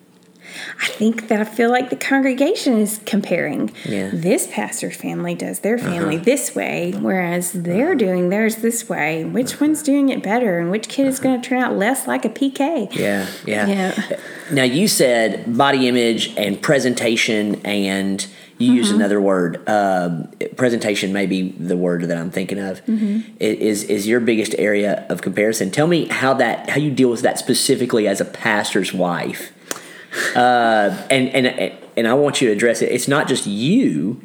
[0.82, 3.72] I think that I feel like the congregation is comparing.
[3.86, 4.10] Yeah.
[4.12, 5.90] This pastor's family does their uh-huh.
[5.90, 7.96] family this way, whereas they're uh-huh.
[7.96, 9.24] doing theirs this way.
[9.24, 9.66] Which uh-huh.
[9.66, 12.30] one's doing it better, and which kid is going to turn out less like a
[12.30, 12.94] PK?
[12.96, 13.68] Yeah, yeah.
[13.68, 14.20] Yeah.
[14.52, 18.26] Now you said body image and presentation, and
[18.60, 19.68] you use another word.
[19.68, 22.82] Um, presentation may be the word that I'm thinking of.
[22.88, 25.72] I- Is is your biggest area of comparison?
[25.72, 29.52] Tell me how that how you deal with that specifically as a pastor's wife.
[30.36, 32.92] Uh, and and and I want you to address it.
[32.92, 34.22] It's not just you,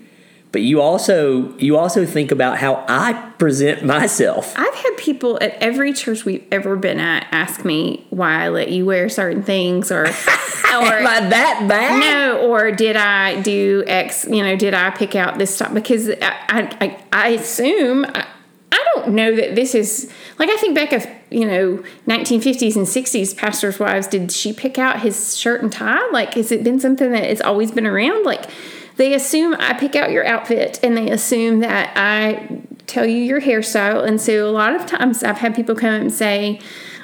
[0.55, 4.55] but you also you also think about how I present myself.
[4.57, 8.69] I've had people at every church we've ever been at ask me why I let
[8.71, 11.99] you wear certain things, or or Am I that bad?
[11.99, 14.27] no, or did I do X?
[14.31, 15.75] You know, did I pick out this stuff?
[15.75, 18.25] Because I, I, I, assume I,
[18.71, 22.87] I don't know that this is like I think back of you know 1950s and
[22.87, 24.07] 60s pastors' wives.
[24.07, 26.09] Did she pick out his shirt and tie?
[26.13, 28.25] Like, has it been something that it's always been around?
[28.25, 28.49] Like,
[28.97, 33.41] they assume I pick out your outfit, and they assume that I tell you your
[33.41, 34.07] hairstyle.
[34.07, 36.61] And so a lot of times I've had people come up and say.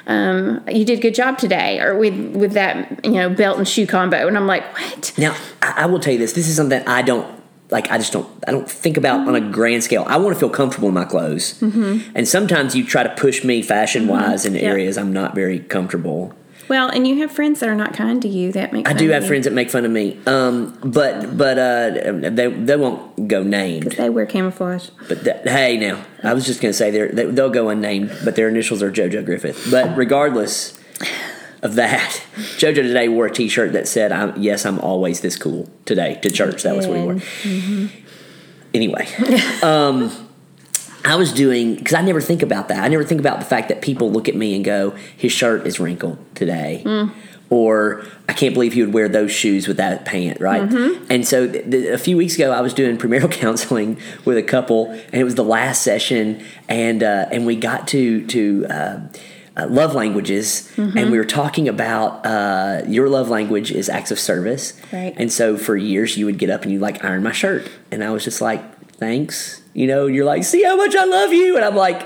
[0.07, 3.67] Um, you did a good job today, or with with that you know belt and
[3.67, 5.13] shoe combo, and I'm like, what?
[5.15, 6.33] Now, I, I will tell you this.
[6.33, 7.27] This is something I don't
[7.69, 7.89] like.
[7.91, 8.27] I just don't.
[8.47, 10.03] I don't think about on a grand scale.
[10.07, 11.99] I want to feel comfortable in my clothes, mm-hmm.
[12.15, 14.61] and sometimes you try to push me fashion wise in Yeah.
[14.63, 16.33] areas I'm not very comfortable.
[16.71, 18.87] Well, and you have friends that are not kind to you that make.
[18.87, 19.27] I do have you.
[19.27, 23.91] friends that make fun of me, um, but but uh, they they won't go named.
[23.91, 24.87] They wear camouflage.
[25.09, 28.17] But that, hey, now I was just going to say they're, they they'll go unnamed,
[28.23, 29.67] but their initials are JoJo Griffith.
[29.69, 30.79] But regardless
[31.61, 35.69] of that, JoJo today wore a T-shirt that said, I'm, "Yes, I'm always this cool."
[35.83, 37.89] Today to church, that was what he wore.
[38.73, 39.09] Anyway,
[39.61, 40.20] um,
[41.03, 42.83] I was doing because I never think about that.
[42.83, 45.65] I never think about the fact that people look at me and go, "His shirt
[45.67, 46.83] is wrinkled today."
[47.49, 50.61] Or I can't believe he would wear those shoes with that pant, right?
[51.09, 54.43] And so th- th- a few weeks ago, I was doing premarital counseling with a
[54.43, 58.99] couple, and it was the last session, and uh, and we got to to uh,
[59.57, 64.19] uh, love languages, and we were talking about uh, your love language is acts of
[64.19, 65.13] service, Right.
[65.17, 68.01] and so for years, you would get up and you like iron my shirt, and
[68.01, 68.61] I was just like,
[68.93, 70.07] thanks, you know.
[70.07, 72.01] You're like, see how much I love you, and I'm like,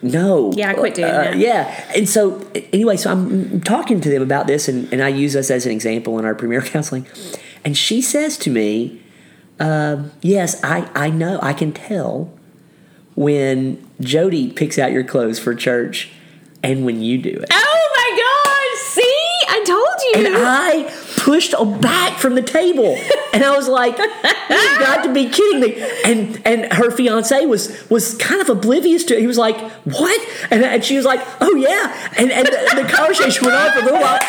[0.00, 1.38] no, Yeah, I quit doing Uh, that.
[1.38, 2.40] Yeah, and so
[2.72, 5.72] anyway, so I'm talking to them about this, and, and I use us as an
[5.72, 7.06] example in our premier counseling,
[7.64, 9.00] and she says to me,
[9.58, 12.32] um, "Yes, I I know, I can tell
[13.16, 16.10] when Jody picks out your clothes for church,
[16.62, 18.82] and when you do it." Oh my gosh!
[18.86, 20.26] See, I told you.
[20.28, 20.82] And I
[21.18, 22.96] pushed back from the table,
[23.32, 27.88] and I was like, "You've got to be kidding me!" And and her fiance was
[27.90, 29.20] was kind of oblivious to it.
[29.20, 32.88] He was like, "What?" And, and she was like, "Oh yeah." And and the, the
[32.88, 34.20] conversation went on for a little while,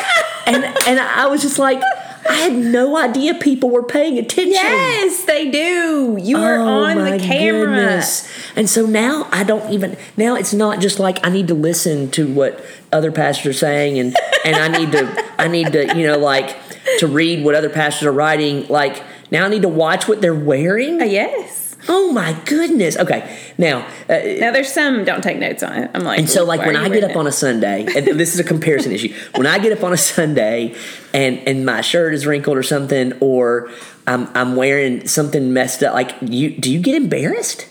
[0.46, 1.82] and and I was just like,
[2.28, 4.54] I had no idea people were paying attention.
[4.54, 6.18] yes, they do.
[6.20, 7.66] You are Oh, on my the camera.
[7.68, 8.28] goodness.
[8.56, 12.10] And so now I don't even now it's not just like I need to listen
[12.12, 16.08] to what other pastors are saying and and I need to I need to, you
[16.08, 16.58] know, like
[17.00, 18.68] to read what other pastors are writing.
[18.68, 21.02] Like now I need to watch what they're wearing.
[21.02, 21.49] Uh, yes.
[21.92, 22.96] Oh my goodness.
[22.98, 23.36] Okay.
[23.58, 25.92] Now, uh, Now there's some don't take notes on it.
[25.96, 28.40] I'm like, and so, like when I get up on a Sunday, and this is
[28.40, 29.14] a comparison issue.
[29.36, 30.76] When I get up on a Sunday,
[31.14, 33.72] and and my shirt is wrinkled or something, or
[34.06, 37.68] I'm I'm wearing something messed up, like you, do you get embarrassed?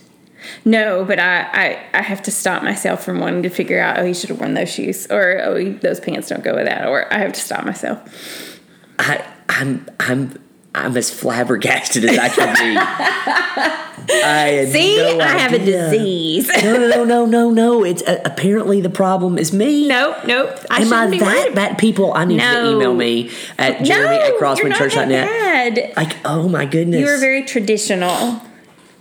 [0.65, 4.05] No, but I, I, I have to stop myself from wanting to figure out, oh,
[4.05, 7.13] you should have worn those shoes, or oh, those pants don't go with that, or
[7.13, 8.61] I have to stop myself.
[8.99, 10.35] I I'm I'm
[10.85, 13.85] I'm as flabbergasted as I can be.
[14.11, 16.49] I See, no I have a disease.
[16.63, 17.85] No, no, no, no, no, no.
[17.85, 19.87] It's uh, apparently the problem is me.
[19.87, 20.51] nope, nope.
[20.71, 21.79] I Am I that bad?
[21.79, 25.27] People, I need you to email me at No, Jeremy at that CrosswayChurch.net.
[25.29, 25.93] bad.
[25.97, 27.01] Like, oh my goodness.
[27.01, 28.41] You are very traditional.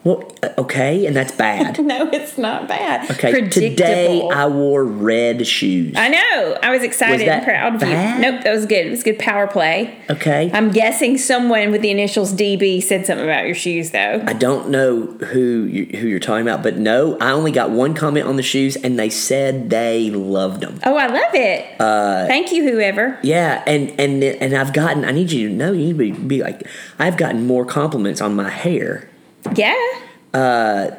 [0.08, 1.78] Well, uh, okay, and that's bad.
[1.88, 3.10] No, it's not bad.
[3.12, 5.94] Okay, today I wore red shoes.
[5.96, 6.58] I know.
[6.62, 8.18] I was excited Was and proud of bad?
[8.18, 8.32] you.
[8.32, 8.88] Nope, that was good.
[8.88, 9.98] It was good power play.
[10.10, 14.22] Okay, I'm guessing someone with the initials DB said something about your shoes, though.
[14.26, 17.94] I don't know who you, who you're talking about, but no, I only got one
[17.94, 20.80] comment on the shoes, and they said they loved them.
[20.84, 21.80] Oh, I love it.
[21.80, 23.18] Uh, Thank you, whoever.
[23.24, 25.06] Yeah, and and and I've gotten.
[25.06, 25.72] I need you to know.
[25.72, 26.68] You need to be, be like.
[27.00, 29.08] I've gotten more compliments on my hair.
[29.56, 29.74] Yeah.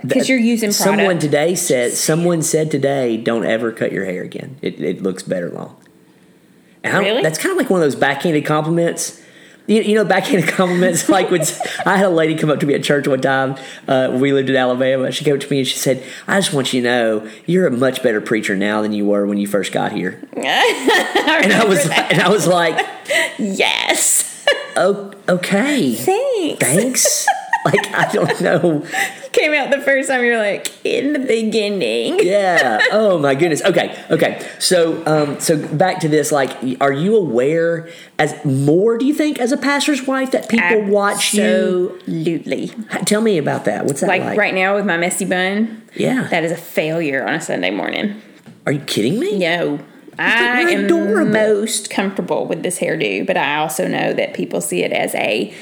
[0.03, 0.99] Because you're using product.
[0.99, 1.93] Someone today said.
[1.93, 4.57] Someone said today, "Don't ever cut your hair again.
[4.63, 5.77] It, it looks better long."
[6.83, 7.23] And Really?
[7.23, 9.21] That's kind of like one of those backhanded compliments.
[9.67, 11.09] You, you know, backhanded compliments.
[11.09, 11.43] like when
[11.85, 13.57] I had a lady come up to me at church one time.
[13.87, 15.13] Uh, we lived in Alabama.
[15.13, 17.67] She came up to me and she said, "I just want you to know you're
[17.67, 21.65] a much better preacher now than you were when you first got here." and I
[21.69, 22.85] was and I was like,
[23.39, 24.45] yes.
[24.77, 25.95] oh, okay.
[25.95, 26.65] Thanks.
[26.65, 27.27] Thanks.
[27.73, 28.85] Like I don't know.
[29.33, 30.25] Came out the first time.
[30.25, 32.19] You're like in the beginning.
[32.29, 32.81] Yeah.
[32.93, 33.63] Oh my goodness.
[33.65, 33.97] Okay.
[34.11, 34.47] Okay.
[34.59, 36.33] So um so back to this.
[36.33, 36.51] Like,
[36.81, 38.99] are you aware as more?
[38.99, 41.97] Do you think as a pastor's wife that people watch you?
[42.01, 42.69] Absolutely.
[43.07, 43.85] Tell me about that.
[43.87, 44.39] What's that Like, like?
[44.39, 45.83] right now with my messy bun.
[45.95, 46.29] Yeah.
[46.29, 48.21] That is a failure on a Sunday morning.
[48.67, 49.39] Are you kidding me?
[49.39, 49.79] No.
[50.19, 51.31] I am adorable.
[51.31, 55.55] most comfortable with this hairdo, but I also know that people see it as a,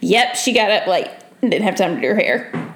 [0.00, 1.08] yep, she got up late
[1.40, 2.74] didn't have time to do her hair.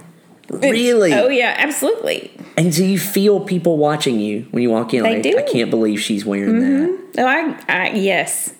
[0.50, 1.14] Really?
[1.14, 2.30] Oh yeah, absolutely.
[2.56, 5.02] And so you feel people watching you when you walk in.
[5.02, 5.38] They like, do.
[5.38, 7.12] I can't believe she's wearing mm-hmm.
[7.12, 7.22] that.
[7.22, 8.52] Oh, I, I yes,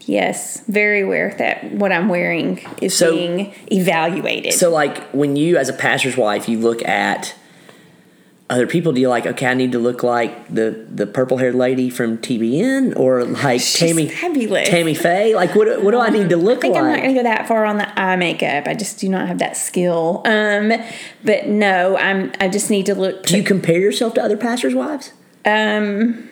[0.00, 4.52] yes, very aware that what I'm wearing is So- being evaluated.
[4.52, 7.34] So, like, when you, as a pastor's wife, you look at
[8.48, 11.56] other people, do you like, okay, I need to look like the the purple haired
[11.56, 14.68] lady from TBN or like She's Tammy fabulous.
[14.68, 15.34] Tammy Faye?
[15.34, 16.70] Like, what what do I need to look like?
[16.70, 18.68] I think I'm not going to go that far on the eye makeup.
[18.68, 20.22] I just do not have that skill.
[20.24, 20.72] Um,
[21.24, 22.32] but no, I'm.
[22.38, 23.24] I just need to look.
[23.26, 25.12] do you compare yourself to other pastors' wives?
[25.44, 26.28] Um,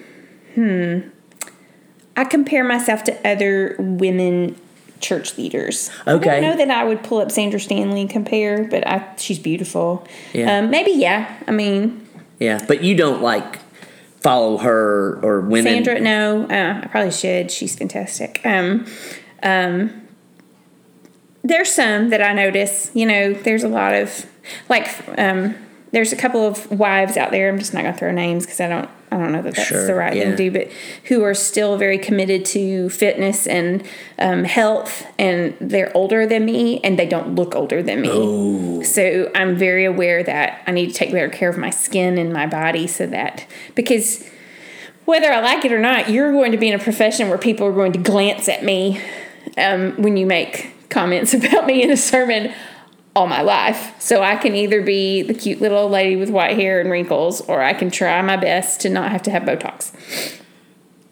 [0.55, 1.01] hmm.
[2.17, 4.55] I compare myself to other women
[5.01, 5.91] church leaders.
[6.07, 6.41] I Okay.
[6.41, 10.07] don't know that I would pull up Sandra Stanley and compare, but I, she's beautiful.
[10.33, 10.59] Yeah.
[10.59, 11.37] Um, maybe yeah.
[11.47, 12.04] I mean,
[12.39, 13.59] Yeah, but you don't like
[14.21, 15.85] follow her or women.
[15.85, 16.01] Sandra.
[16.01, 17.51] No, uh, I probably should.
[17.51, 18.41] She's fantastic.
[18.45, 18.87] Um,
[19.43, 20.07] um,
[21.43, 22.91] there's some that I notice.
[22.95, 24.27] You know, there's a lot of
[24.69, 24.89] like.
[25.19, 25.57] Um,
[25.93, 27.49] there's a couple of wives out there.
[27.49, 28.89] I'm just not gonna throw names because I don't.
[29.13, 30.25] I don't know that that's Sure, the right yeah.
[30.25, 30.73] thing to do, but
[31.05, 33.87] who are still very committed to fitness and
[34.19, 38.83] um, health, and they're older than me, and they don't look older than me.
[38.83, 42.33] So I'm very aware that I need to take better care of my skin and
[42.33, 44.29] my body, so that because
[45.05, 47.67] whether I like it or not, you're going to be in a profession where people
[47.67, 49.01] are going to glance at me
[49.57, 52.53] um, when you make comments about me in a sermon
[53.15, 53.95] all my life.
[54.01, 57.41] So I can either be the cute little old lady with white hair and wrinkles,
[57.43, 59.93] or I can try my best to not have to have Botox.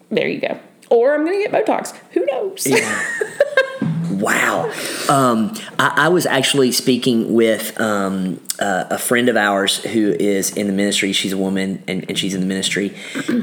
[0.09, 0.59] There you go.
[0.89, 1.95] Or I'm going to get Botox.
[2.11, 2.65] Who knows?
[4.23, 4.71] Wow.
[5.09, 10.55] Um, I, I was actually speaking with um, uh, a friend of ours who is
[10.55, 11.11] in the ministry.
[11.11, 12.95] She's a woman and, and she's in the ministry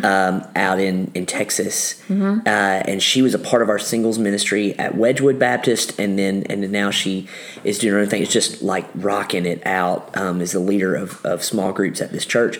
[0.02, 2.02] um, out in, in Texas.
[2.46, 5.98] Uh, and she was a part of our singles ministry at Wedgwood Baptist.
[5.98, 7.28] And then and now she
[7.62, 8.22] is doing her own thing.
[8.22, 12.10] It's just like rocking it out um, as the leader of, of small groups at
[12.10, 12.58] this church.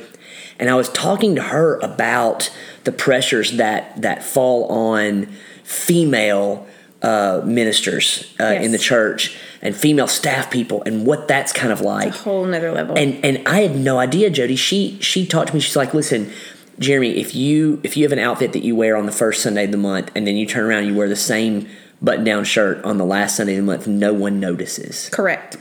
[0.58, 2.50] And I was talking to her about
[2.84, 5.26] the pressures that, that fall on
[5.64, 6.66] female
[7.02, 11.80] uh, ministers uh, in the church and female staff people and what that's kind of
[11.80, 12.08] like.
[12.08, 12.96] A whole nother level.
[12.96, 14.56] And and I had no idea, Jody.
[14.56, 15.60] She she talked to me.
[15.60, 16.30] She's like, listen,
[16.78, 19.64] Jeremy, if you if you have an outfit that you wear on the first Sunday
[19.64, 21.68] of the month, and then you turn around and you wear the same
[22.02, 25.08] button down shirt on the last Sunday of the month, no one notices.
[25.10, 25.56] Correct.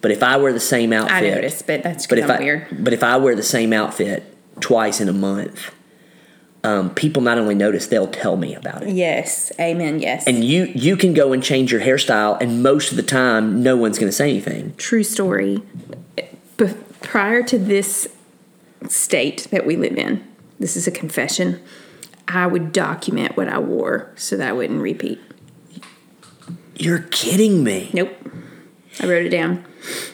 [0.00, 2.84] But if I wear the same outfit, I noticed, but that's but if I weird.
[2.84, 4.22] but if I wear the same outfit
[4.60, 5.74] twice in a month,
[6.64, 8.90] um, people not only notice, they'll tell me about it.
[8.90, 9.52] Yes.
[9.60, 10.00] Amen.
[10.00, 10.26] Yes.
[10.26, 13.76] And you you can go and change your hairstyle, and most of the time, no
[13.76, 14.74] one's going to say anything.
[14.76, 15.62] True story.
[16.56, 18.08] But prior to this
[18.88, 20.26] state that we live in,
[20.58, 21.62] this is a confession.
[22.26, 25.20] I would document what I wore so that I wouldn't repeat.
[26.74, 27.90] You're kidding me.
[27.94, 28.10] Nope.
[29.00, 29.64] I wrote it down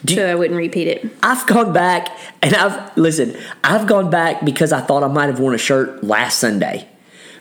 [0.03, 1.05] Do- so I wouldn't repeat it.
[1.23, 2.09] I've gone back
[2.41, 3.35] and I've listen.
[3.63, 6.87] I've gone back because I thought I might have worn a shirt last Sunday,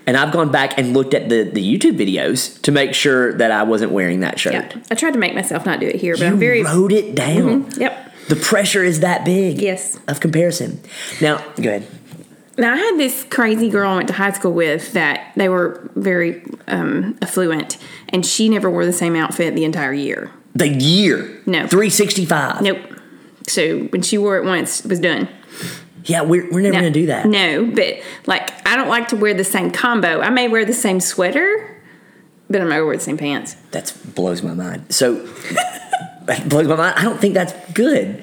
[0.07, 3.51] and I've gone back and looked at the the YouTube videos to make sure that
[3.51, 4.55] I wasn't wearing that shirt.
[4.55, 4.73] Yeah.
[4.91, 6.63] I tried to make myself not do it here, but You I'm very.
[6.65, 7.71] wrote it down.
[7.77, 8.13] Yep.
[8.29, 9.61] The pressure is that big.
[9.61, 9.99] Yes.
[10.09, 10.81] Of comparison.
[11.21, 11.87] Now, go ahead.
[12.57, 15.91] Now I had this crazy girl I went to high school with that they were
[15.97, 17.77] very um, affluent,
[18.09, 20.31] and she never wore the same outfit the entire year.
[20.55, 21.41] The year.
[21.47, 21.67] No.
[21.67, 22.63] 365.
[22.63, 22.79] Nope.
[23.47, 25.29] So when she wore it once, it was done.
[26.05, 27.27] Yeah, we're, we're never No, going to do that.
[27.27, 27.95] No, but
[28.27, 30.21] like I don't like to wear the same combo.
[30.21, 31.81] I may wear the same sweater,
[32.51, 33.55] but I'm not gonna wear the same pants.
[33.73, 34.95] That blows my mind.
[34.95, 35.15] So,
[36.27, 36.95] that blows my mind.
[36.99, 38.23] I don't think that's good.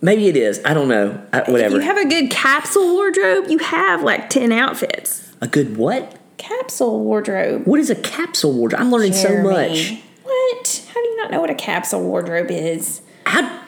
[0.00, 0.60] Maybe it is.
[0.64, 1.20] I don't know.
[1.32, 1.74] I, If whatever.
[1.76, 5.32] you have a good capsule wardrobe, you have like ten outfits.
[5.40, 6.16] a good what?
[6.38, 7.66] Capsule wardrobe.
[7.66, 8.80] What is a capsule wardrobe?
[8.80, 10.00] I'm learning so much.
[10.22, 10.79] What?
[10.92, 13.00] How do you not know what a capsule wardrobe is?
[13.26, 13.62] How?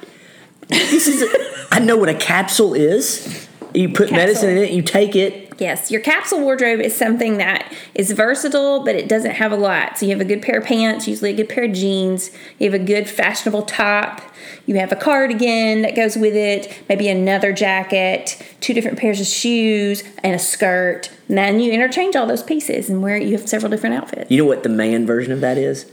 [0.68, 1.22] This is.
[1.22, 3.48] A, I know what a capsule is.
[3.74, 4.16] You put Capsule.
[4.16, 4.70] medicine in it.
[4.72, 5.54] You take it.
[5.58, 9.96] Yes, your capsule wardrobe is something that is versatile, but it doesn't have a lot.
[9.98, 12.30] So you have a good pair of pants, usually a good pair of jeans.
[12.58, 14.20] You have a good fashionable top.
[14.66, 19.26] You have a cardigan that goes with it, maybe another jacket, two different pairs of
[19.26, 21.10] shoes, and a skirt.
[21.28, 24.30] And then you interchange all those pieces and wear you have several different outfits.
[24.30, 25.90] You know what the man version of that is?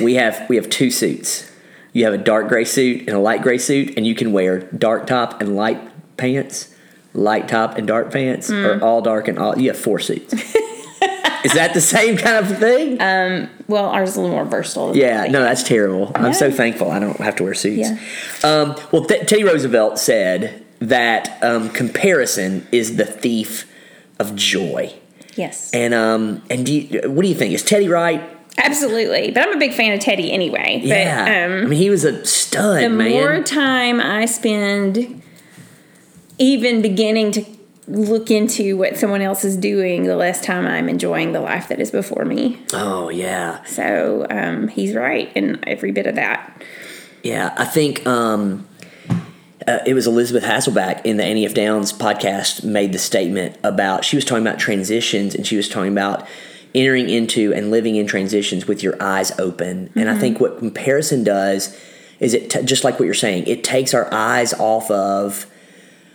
[0.00, 1.50] We have we have two suits.
[1.92, 4.60] You have a dark gray suit and a light gray suit, and you can wear
[4.60, 5.80] dark top and light
[6.16, 6.74] pants,
[7.12, 9.56] light top and dark pants, or all dark and all.
[9.58, 10.32] You have four suits.
[11.44, 13.48] Is that the same kind of thing?
[13.66, 14.88] Well, ours is a little more versatile.
[14.88, 16.12] than yeah, no, that's terrible.
[16.14, 17.88] I'm so thankful I don't have to wear suits.
[17.88, 17.98] Yeah.
[18.42, 23.66] Um, well, Th- Teddy Roosevelt said that um, comparison is the thief
[24.18, 24.92] of joy.
[25.34, 25.72] Yes.
[25.72, 27.54] And um, and do you, what do you think?
[27.54, 28.22] Is Teddy right?
[28.58, 29.30] Absolutely.
[29.30, 30.80] But I'm a big fan of Teddy anyway.
[30.82, 33.10] Yeah, But I um, mean, he was a stud, the man.
[33.10, 35.22] more time I spend
[36.38, 37.44] even beginning to
[37.86, 41.80] look into what someone else is doing, the less time I'm enjoying the life that
[41.80, 42.58] is before me.
[42.72, 46.62] oh yeah, So um, he's right in every bit of that.
[47.22, 47.54] yeah.
[47.58, 48.66] I think um,
[49.66, 51.54] uh, it was Elizabeth Hasselbeck in the Annie F.
[51.54, 55.92] Downs podcast made the statement about she was talking about transitions and she was talking
[55.92, 56.26] about
[56.74, 59.90] entering into and living in transitions with your eyes open.
[59.94, 60.20] And I mm-hmm.
[60.20, 61.78] think what comparison does
[62.20, 65.46] is it t- just like what you're saying, it takes our eyes off of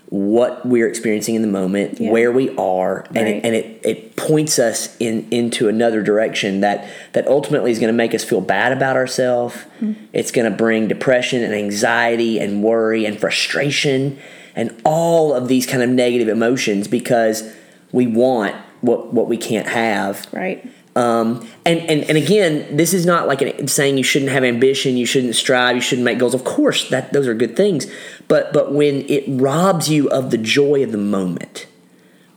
[0.10, 2.10] what we're experiencing in the moment, Yeah.
[2.10, 3.36] where we are, and Right.
[3.36, 7.94] it, and it, it points us in into another direction that that ultimately is going
[7.94, 9.56] to make us feel bad about ourselves.
[9.80, 9.94] Mm-hmm.
[10.12, 14.18] It's going to bring depression and anxiety and worry and frustration
[14.56, 17.44] and all of these kind of negative emotions because
[17.92, 20.28] we want what what we can't have.
[20.32, 20.66] Right.
[20.96, 24.98] Um, and, and and again, this is not like an, saying you shouldn't have ambition,
[24.98, 26.34] you shouldn't strive, you shouldn't make goals.
[26.34, 27.88] Of course, that those are good things.
[28.28, 31.68] But but when it robs you of the joy of the moment,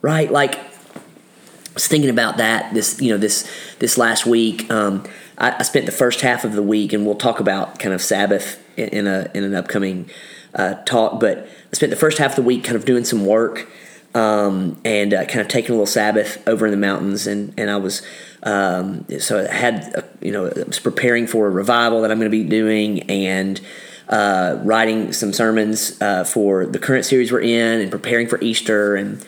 [0.00, 0.30] right?
[0.30, 4.70] Like I was thinking about that this you know this this last week.
[4.70, 5.04] Um,
[5.38, 8.02] I, I spent the first half of the week, and we'll talk about kind of
[8.02, 10.10] Sabbath in, in a in an upcoming
[10.54, 11.18] uh, talk.
[11.18, 13.66] But I spent the first half of the week kind of doing some work
[14.14, 17.70] um, and uh, kind of taking a little Sabbath over in the mountains, and and
[17.70, 18.02] I was
[18.42, 22.18] um, so I had a, you know I was preparing for a revival that I'm
[22.18, 23.60] going to be doing and.
[24.08, 28.94] Uh, writing some sermons uh, for the current series we're in, and preparing for Easter,
[28.94, 29.24] and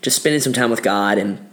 [0.00, 1.18] just spending some time with God.
[1.18, 1.50] And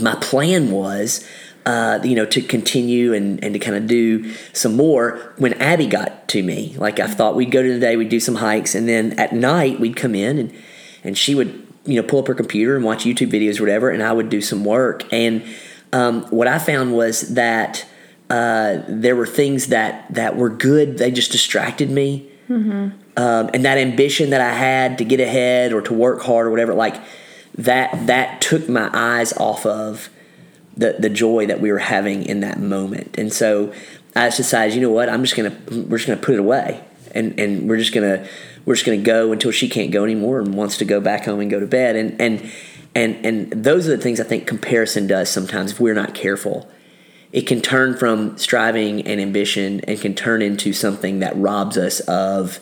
[0.00, 1.28] my plan was,
[1.66, 5.86] uh, you know, to continue and, and to kind of do some more when Abby
[5.86, 6.74] got to me.
[6.78, 9.34] Like I thought we'd go to the day, we'd do some hikes, and then at
[9.34, 10.54] night we'd come in and
[11.04, 13.90] and she would, you know, pull up her computer and watch YouTube videos or whatever,
[13.90, 15.04] and I would do some work.
[15.12, 15.42] And
[15.92, 17.84] um, what I found was that
[18.30, 22.30] uh, there were things that that were good; they just distracted me.
[23.16, 26.50] Um, and that ambition that I had to get ahead or to work hard or
[26.50, 26.96] whatever, like
[27.56, 30.08] that that took my eyes off of
[30.76, 33.14] the the joy that we were having in that moment.
[33.18, 33.72] And so
[34.16, 36.82] I just decided, you know what, I'm just gonna we're just gonna put it away,
[37.14, 38.26] and and we're just gonna
[38.64, 41.40] we're just gonna go until she can't go anymore and wants to go back home
[41.40, 41.96] and go to bed.
[41.96, 42.50] And and
[42.94, 46.68] and and those are the things I think comparison does sometimes if we're not careful.
[47.32, 52.00] It can turn from striving and ambition and can turn into something that robs us
[52.00, 52.60] of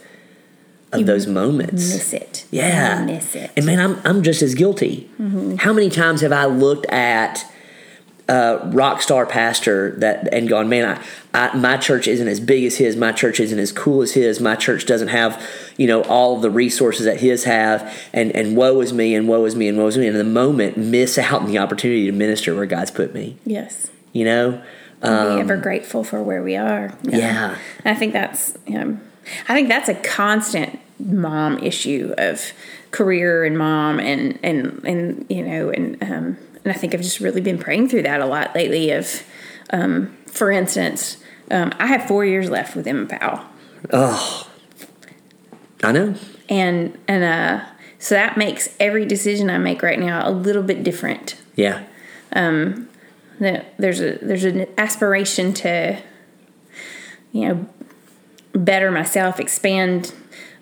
[0.93, 1.93] of those moments.
[1.93, 2.47] Miss it.
[2.51, 3.01] Yeah.
[3.01, 3.51] You miss it.
[3.57, 5.11] And man, I'm I'm just as guilty.
[5.21, 5.57] Mm-hmm.
[5.57, 7.50] How many times have I looked at
[8.31, 11.03] a rock star pastor that and gone, man,
[11.35, 14.13] I, I my church isn't as big as his, my church isn't as cool as
[14.13, 15.45] his, my church doesn't have,
[15.77, 19.27] you know, all of the resources that his have, and and woe is me and
[19.27, 20.07] woe is me and woe is me.
[20.07, 23.37] And in the moment, miss out on the opportunity to minister where God's put me.
[23.45, 23.91] Yes.
[24.13, 24.63] You know?
[25.03, 26.91] be ever grateful for where we are.
[26.91, 27.59] Um, Yeah.
[27.85, 29.01] I think that's um,
[29.49, 32.53] I think that's a constant mom issue of
[32.93, 37.21] career and mom and and and you know and um, and I think I've just
[37.21, 38.91] really been praying through that a lot lately.
[38.91, 39.23] Of
[39.73, 41.17] um, for instance,
[41.51, 43.45] um, I have four years left with Emma Powell,
[43.93, 44.49] Oh,
[45.83, 46.15] I know.
[46.49, 47.65] and and uh,
[47.99, 51.37] so that makes every decision I make right now a little bit different.
[51.57, 51.85] Yeah.
[52.33, 55.99] that there's a there's an aspiration to
[57.33, 57.67] you know
[58.53, 60.13] better myself expand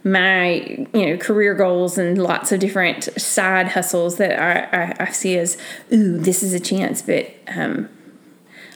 [0.05, 5.11] my you know career goals and lots of different side hustles that I, I, I
[5.11, 5.57] see as
[5.92, 7.88] ooh this is a chance but um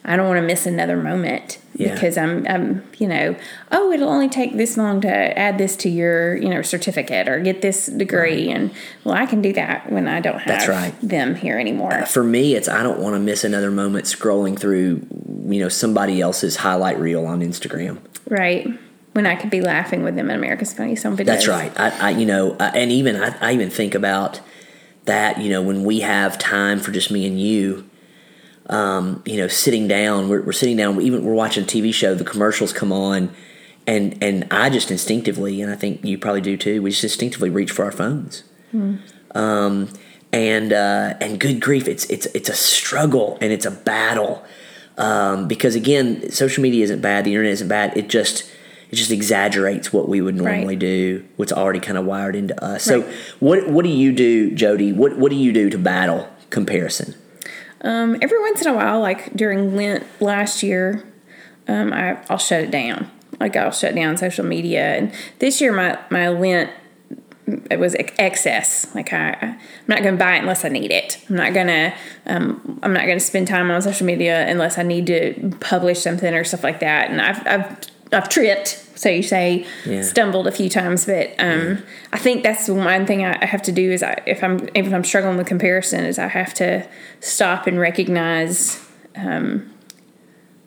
[0.04, 1.94] I don't want to miss another moment Yeah.
[1.94, 3.36] because I'm I'm you know
[3.70, 5.08] oh it'll only take this long to
[5.38, 8.72] add this to your you know certificate or get this degree and
[9.04, 10.92] well I can do that when I don't have That's right.
[11.00, 15.06] them here anymore For me, it's I don't want to miss another moment scrolling through,
[15.46, 17.98] you know, somebody else's highlight reel on Instagram.
[18.28, 18.66] Right.
[19.12, 21.26] When I could be laughing with them at America's Funniest Home Videos.
[21.26, 21.72] That's right.
[21.78, 24.40] I, I you know, I, and even I, I even think about
[25.04, 25.38] that.
[25.40, 27.88] You know, when we have time for just me and you,
[28.70, 31.00] um, you know, sitting down, we're, we're sitting down.
[31.02, 32.14] Even we're watching a TV show.
[32.14, 33.30] The commercials come on,
[33.86, 36.80] and and I just instinctively, and I think you probably do too.
[36.80, 38.44] We just instinctively reach for our phones.
[39.34, 39.90] Um,
[40.32, 44.42] and uh, and good grief, it's it's it's a struggle and it's a battle.
[44.96, 47.94] um, because again, social media isn't bad, the internet isn't bad.
[47.96, 48.50] It just
[48.92, 50.78] it just exaggerates what we would normally Right.
[50.78, 52.84] do, what's already kind of wired into us.
[52.84, 54.92] So, what what do you do, Jody?
[54.92, 57.14] What what do you do to battle comparison?
[57.80, 61.02] Um, every once in a while, like during Lent last year,
[61.66, 63.10] um, I, I'll shut it down.
[63.40, 64.82] Like I'll shut down social media.
[64.94, 66.70] And this year, my my Lent
[67.70, 68.94] it was excess.
[68.94, 71.18] Like I, I'm not going to buy it unless I need it.
[71.28, 71.94] I'm not going to.
[72.26, 76.00] Um, I'm not going to spend time on social media unless I need to publish
[76.00, 77.10] something or stuff like that.
[77.10, 77.80] And I've I've
[78.12, 78.78] I've tripped.
[78.94, 80.02] So you say Yeah.
[80.02, 81.82] stumbled a few times, but um,
[82.12, 84.92] I think that's the one thing I have to do is I, if I'm if
[84.92, 86.86] I'm struggling with comparison is I have to
[87.20, 88.80] stop and recognize
[89.16, 89.68] um,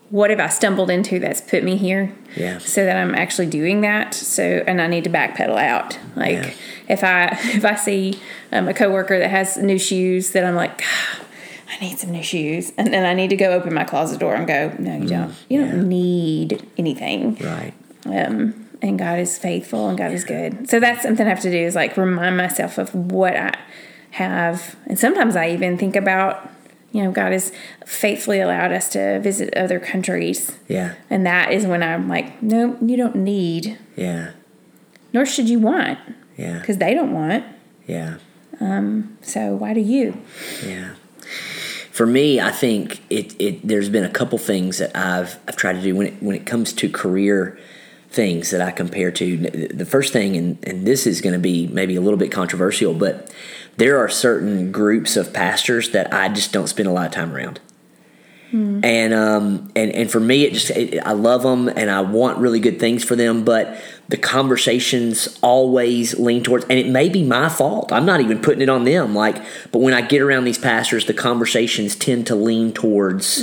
[0.10, 2.58] what have I stumbled into that's put me here, Yeah.
[2.60, 4.14] so that I'm actually doing that.
[4.14, 5.98] So and I need to backpedal out.
[6.16, 6.52] Like Yeah.
[6.90, 8.20] if I if I see
[8.52, 10.80] um, a coworker that has new shoes that I'm like.
[10.80, 11.25] "God,
[11.70, 14.36] I need some new shoes, and then I need to go open my closet door
[14.36, 14.72] and go.
[14.80, 15.34] No, you don't.
[15.50, 15.88] You don't Mm, yeah.
[15.88, 17.74] need anything Right.
[18.06, 20.70] um, and God is faithful and God is good.
[20.70, 23.52] So that's something I have to do is like remind myself of what I
[24.12, 24.76] have.
[24.86, 26.48] And sometimes I even think about,
[26.92, 27.52] you know, God has
[27.86, 30.52] faithfully allowed us to visit other countries.
[30.68, 30.94] Yeah.
[31.10, 34.32] And that is when I'm like, no, you don't need, Yeah.
[35.14, 35.98] nor should you want,
[36.38, 36.60] Yeah.
[36.60, 37.44] because they don't want.
[37.88, 38.16] Yeah.
[38.60, 40.18] Um, So why do you?
[40.66, 40.90] Yeah.
[41.96, 45.74] For me, I think it, it there's been a couple things that I've I've tried
[45.78, 47.58] to do when it when it comes to career
[48.10, 49.38] things that I compare to.
[49.38, 52.94] The first thing, and, and this is going to be maybe a little bit controversial,
[52.94, 53.34] but
[53.78, 57.34] there are certain groups of pastors that I just don't spend a lot of time
[57.34, 57.62] around.
[58.84, 62.38] And um and and for me, it just it, I love them and I want
[62.38, 63.78] really good things for them, but
[64.08, 67.92] the conversations always lean towards, and it may be my fault.
[67.92, 69.16] I'm not even putting it on them.
[69.16, 69.42] Like,
[69.72, 73.42] but when I get around these pastors, the conversations tend to lean towards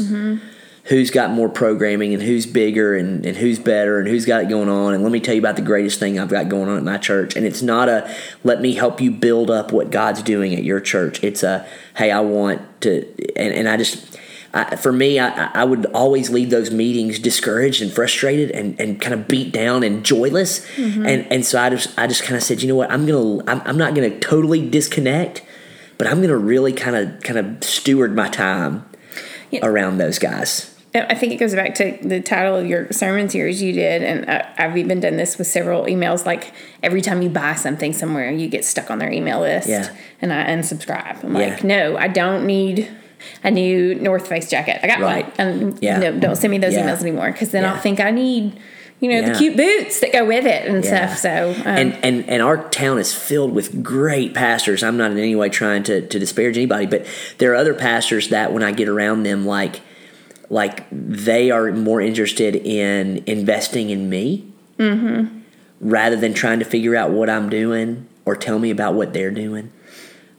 [0.85, 4.49] who's got more programming and who's bigger and, and who's better and who's got it
[4.49, 4.95] going on.
[4.95, 6.99] And let me tell you about the greatest thing I've got going on at my
[6.99, 7.37] church.
[7.37, 10.81] And it's not a let me help you build up what God's doing at your
[10.81, 11.23] church.
[11.23, 13.07] It's a hey, I want to,
[13.37, 14.19] and, and I just,
[14.55, 19.01] I, for me, I, I would always leave those meetings discouraged and frustrated and, and
[19.01, 20.61] kind of beat down and joyless.
[20.77, 21.07] Mm-hmm.
[21.07, 23.43] And and so I just I just kind of said, you know what, I'm gonna
[23.51, 25.43] I'm, I'm not gonna totally disconnect,
[25.97, 28.85] but I'm gonna really kind of kind of steward my time
[29.51, 29.65] Yeah.
[29.65, 30.69] around those guys.
[30.95, 34.31] I think it goes back to the title of your sermon series you did, and
[34.31, 36.27] I, I've even done this with several emails.
[36.27, 39.89] Like every time you buy something somewhere, you get stuck on their email list, Yeah.
[40.21, 41.25] and I unsubscribe.
[41.25, 41.47] I'm Yeah.
[41.55, 42.91] like, no, I don't need
[43.45, 44.81] a new North Face jacket.
[44.83, 45.25] I got Right.
[45.25, 45.99] one, and Yeah.
[45.99, 46.87] no, don't send me those Yeah.
[46.89, 47.73] emails anymore because then Yeah.
[47.75, 48.53] I'll think I need,
[49.01, 49.33] you know, Yeah.
[49.33, 51.07] the cute boots that go with it and Yeah.
[51.15, 51.19] stuff.
[51.19, 54.83] So, um, and and and our town is filled with great pastors.
[54.83, 57.05] I'm not in any way trying to to disparage anybody, but
[57.39, 59.81] there are other pastors that when I get around them, like
[60.51, 64.45] like they are more interested in investing in me
[65.81, 69.31] rather than trying to figure out what I'm doing or tell me about what they're
[69.31, 69.71] doing.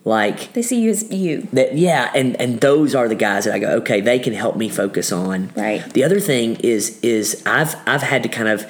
[0.05, 1.47] Like they see you as you.
[1.53, 4.57] that yeah and and those are the guys that i go okay they can help
[4.57, 5.81] me focus on Right.
[5.93, 8.65] the other thing is is i've i've had to kind of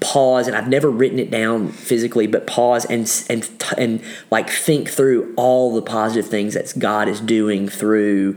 [0.00, 3.48] pause and i've never written it down physically but pause and and
[3.78, 8.36] and like think through all the positive things that god is doing through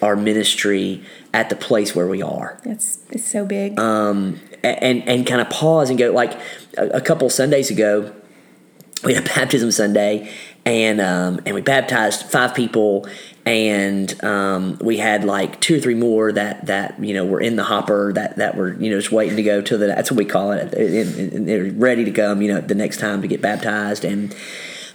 [0.00, 1.02] our ministry
[1.34, 3.78] at the place where we are That's it's so big.
[3.80, 6.38] Um, and and kind of pause and go like
[6.78, 8.12] a, a couple Sundays ago,
[9.04, 10.30] we had a baptism Sunday,
[10.64, 13.08] and um, and we baptized five people,
[13.46, 17.56] and um, we had like two or three more that that you know were in
[17.56, 20.18] the hopper that that were you know just waiting to go to the that's what
[20.18, 24.04] we call it, they're ready to come you know the next time to get baptized,
[24.04, 24.34] and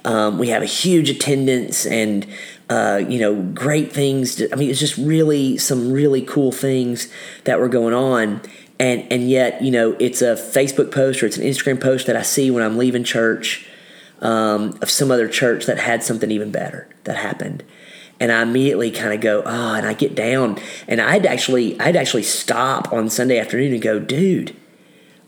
[0.06, 2.28] um, we have a huge attendance and
[2.70, 4.36] uh, you know great things.
[4.36, 7.12] To, I mean, it's just really some really cool things
[7.46, 8.42] that were going on,
[8.80, 12.16] and and yet you know it's a Facebook post or it's an Instagram post that
[12.16, 13.68] I see when I'm leaving church
[14.26, 17.64] um, of some other church that had something even better that happened.
[18.20, 20.58] And I immediately kind of go, oh, and I get down,
[20.88, 24.56] and I'd actually, I'd actually stop on Sunday afternoon and go, dude,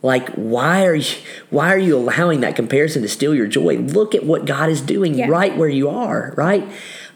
[0.02, 1.16] like why are you
[1.50, 4.80] why are you allowing that comparison to steal your joy look at what god is
[4.80, 5.28] doing Yeah.
[5.28, 6.64] right where you are right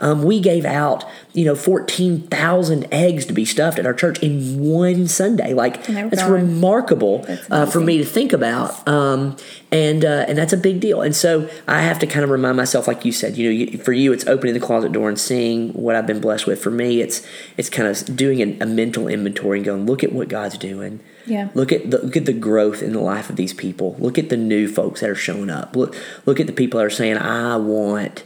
[0.01, 4.59] um, we gave out you know 14000 eggs to be stuffed at our church in
[4.59, 6.31] one sunday like And that's gone.
[6.31, 9.37] remarkable That's uh, for me to think about um,
[9.71, 12.57] and uh, and that's a big deal and so i have to kind of remind
[12.57, 15.19] myself like you said you know you, for you it's opening the closet door and
[15.19, 17.25] seeing what i've been blessed with for me it's
[17.57, 20.99] it's kind of doing a, a mental inventory and going look at what god's doing
[21.27, 21.49] Yeah.
[21.53, 23.95] Look at the look at the growth in the life of these people.
[23.99, 25.75] Look at the new folks that are showing up.
[25.75, 25.95] Look
[26.25, 28.23] look at the people that are saying, "I want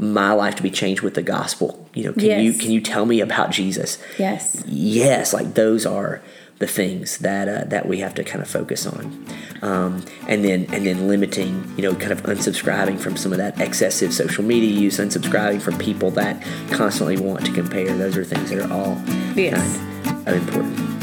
[0.00, 1.88] my life to be changed with the gospel?
[1.94, 2.42] You know, can Yes.
[2.42, 3.98] you can you tell me about Jesus?
[4.18, 4.62] Yes.
[4.66, 6.20] yes, like those are
[6.58, 9.24] the things that uh, that we have to kind of focus on,
[9.62, 13.58] um, and then and then limiting, you know, kind of unsubscribing from some of that
[13.60, 17.96] excessive social media use, unsubscribing from people that constantly want to compare.
[17.96, 19.00] Those are things that are all
[19.34, 19.78] Yes.
[20.04, 20.99] kind of important.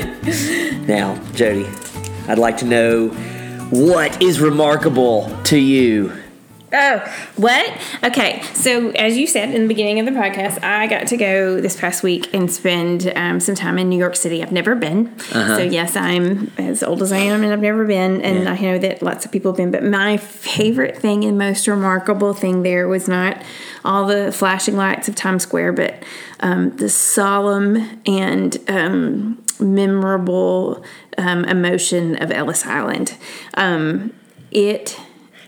[0.86, 1.66] Now, Jody,
[2.28, 3.08] I'd like to know
[3.70, 6.12] what is remarkable to you.
[6.76, 6.98] Oh,
[7.36, 7.70] what?
[8.02, 11.60] Okay, so as you said in the beginning of the podcast, I got to go
[11.60, 14.42] this past week and spend um, some time in New York City.
[14.42, 15.16] I've never been.
[15.20, 18.20] So, yes, I'm as old as I am and I've never been.
[18.22, 18.52] And Yeah.
[18.54, 19.70] I know that lots of people have been.
[19.70, 23.40] But my favorite thing and most remarkable thing there was not
[23.84, 26.02] all the flashing lights of Times Square, but
[26.40, 30.84] um, the solemn and um, memorable
[31.18, 33.16] um, emotion of Ellis Island.
[33.54, 34.12] Um,
[34.50, 34.98] it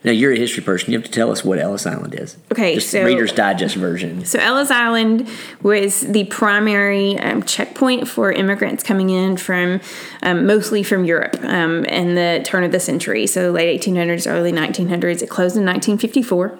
[0.04, 0.92] Now, you're a history person.
[0.92, 2.36] You have to tell us what Ellis Island is.
[2.52, 4.24] Okay, Just so- Reader's Digest version.
[4.24, 5.28] So Ellis Island
[5.62, 9.80] was the primary um, checkpoint for immigrants coming in from
[10.22, 14.52] um, mostly from Europe um, in the turn of the century, so late 1800s, early
[14.52, 15.22] 1900s.
[15.22, 16.58] It closed in 1954.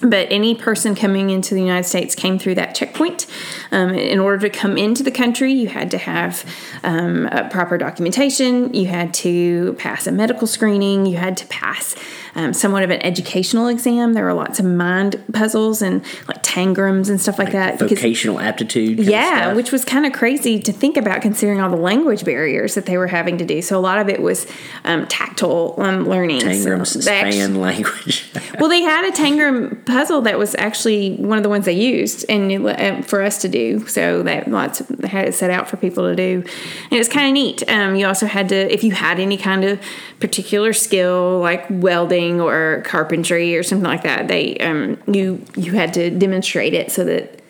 [0.00, 3.26] But any person coming into the United States came through that checkpoint.
[3.72, 6.44] Um, in order to come into the country, you had to have
[6.84, 11.96] um, a proper documentation, you had to pass a medical screening, you had to pass
[12.36, 14.12] um, somewhat of an educational exam.
[14.12, 17.78] There were lots of mind puzzles and like tangrams and stuff like that.
[17.78, 19.00] because- Vocational aptitude.
[19.00, 22.86] yeah, which was kind of crazy to think about considering all the language barriers that
[22.86, 23.60] they were having to do.
[23.62, 24.46] So a lot of it was
[24.84, 26.40] um, tactile um, learning.
[26.42, 28.30] Tangrams So span language.
[28.60, 32.24] well, they had a Tangram puzzle that was actually one of the ones they used
[32.28, 33.86] and uh, for us to do.
[33.86, 36.44] So that lots of, they had it set out for people to do,
[36.84, 37.68] and it was kind of neat.
[37.68, 39.80] Um, you also had to, if you had any kind of
[40.20, 45.94] particular skill like welding or carpentry or something like that, they um, you you had
[45.94, 47.40] to demonstrate it so that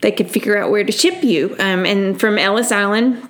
[0.00, 1.54] they could figure out where to ship you.
[1.58, 3.28] Um, and from Ellis Island,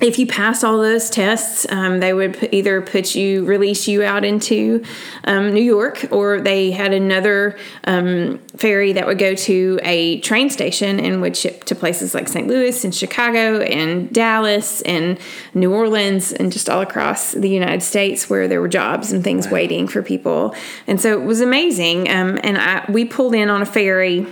[0.00, 4.02] if you pass all those tests, um, they would p- either put you, release you
[4.02, 4.82] out into
[5.22, 10.50] um, New York, or they had another um, ferry that would go to a train
[10.50, 12.48] station and would ship to places like St.
[12.48, 15.16] Louis and Chicago and Dallas and
[15.54, 19.48] New Orleans and just all across the United States where there were jobs and things
[19.48, 20.56] waiting for people.
[20.88, 22.08] And so it was amazing.
[22.10, 24.26] Um, and I, we pulled in on a ferry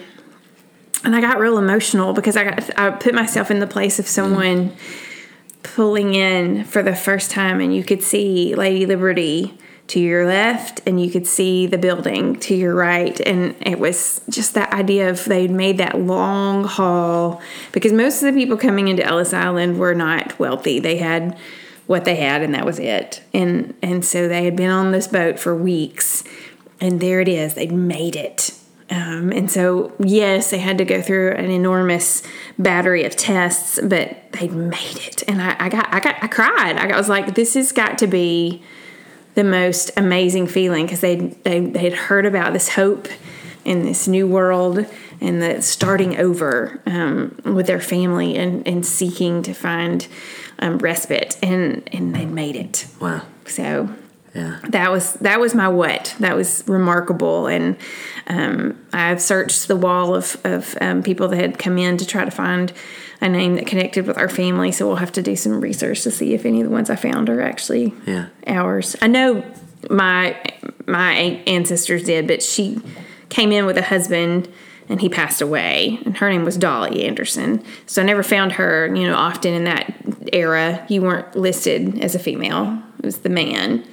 [1.05, 4.07] and I got real emotional because I got I put myself in the place of
[4.07, 4.73] someone
[5.63, 9.57] pulling in for the first time and you could see Lady Liberty
[9.89, 13.21] to your left and you could see the building to your right.
[13.21, 17.43] And it was just that idea of they'd made that long haul
[17.73, 20.81] because most of the people coming into Ellis Island were not wealthy.
[20.81, 21.37] They had
[21.87, 23.23] what they had and that was it.
[23.35, 26.25] And and so they had been on this boat for weeks
[26.81, 27.55] and there it is.
[27.55, 28.53] They'd made it
[28.93, 32.23] um, and so, yes, they had to go through an enormous
[32.59, 35.23] battery of tests, but they made it.
[35.27, 36.77] And I, I got, I got, I cried.
[36.77, 38.63] I was like, this has got to be
[39.35, 43.09] the most amazing feeling because they, they, they had heard about this hope
[43.65, 44.85] in this new world
[45.23, 50.07] and the starting over um, with their family and, and seeking to find
[50.59, 51.39] um, respite.
[51.43, 52.87] And, and they made it.
[53.01, 53.23] wow.
[53.47, 53.89] So
[54.35, 54.61] Yeah.
[54.71, 56.17] that was that was my what.
[56.21, 57.47] That was remarkable.
[57.49, 57.77] And
[58.29, 62.25] um, i've searched the wall of, of um, people that had come in to try
[62.25, 62.73] to find
[63.21, 64.73] a name that connected with our family.
[64.73, 66.97] So we'll have to do some research to see if any of the ones i
[66.97, 68.27] found are actually Yeah.
[68.47, 68.97] ours.
[69.03, 69.45] I know
[69.91, 70.37] my
[70.87, 71.13] my
[71.47, 72.81] ancestors did but she
[73.29, 74.49] came in with a husband
[74.89, 75.99] and he passed away.
[76.05, 77.63] And her name was dolly anderson.
[77.87, 79.93] So i never found her you know often in that
[80.33, 80.87] era.
[80.89, 82.83] You weren't listed as a female.
[83.01, 83.85] It was the man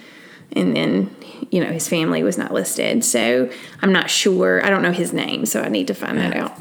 [0.53, 1.15] and then
[1.51, 3.49] you know his family was not listed so
[3.81, 6.57] i'm not sure i don't know his name so i need to find that out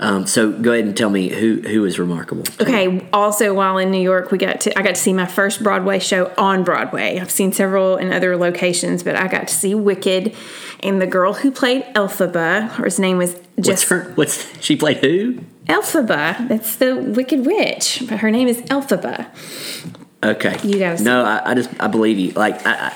[0.00, 2.44] Um, so go ahead and tell me who who is remarkable.
[2.60, 5.62] okay also while in new york we got to i got to see my first
[5.62, 9.74] broadway show on broadway i've seen several in other locations but i got to see
[9.74, 10.34] wicked
[10.82, 14.10] and the girl who played elphaba her name was What's just her?
[14.14, 14.98] What's she played?
[14.98, 15.40] Who?
[15.66, 19.26] elphaba that's the wicked witch but her name is elphaba
[20.22, 20.58] Okay.
[20.62, 22.32] You gotta No, I, I just I believe you.
[22.32, 22.94] Like, I, I,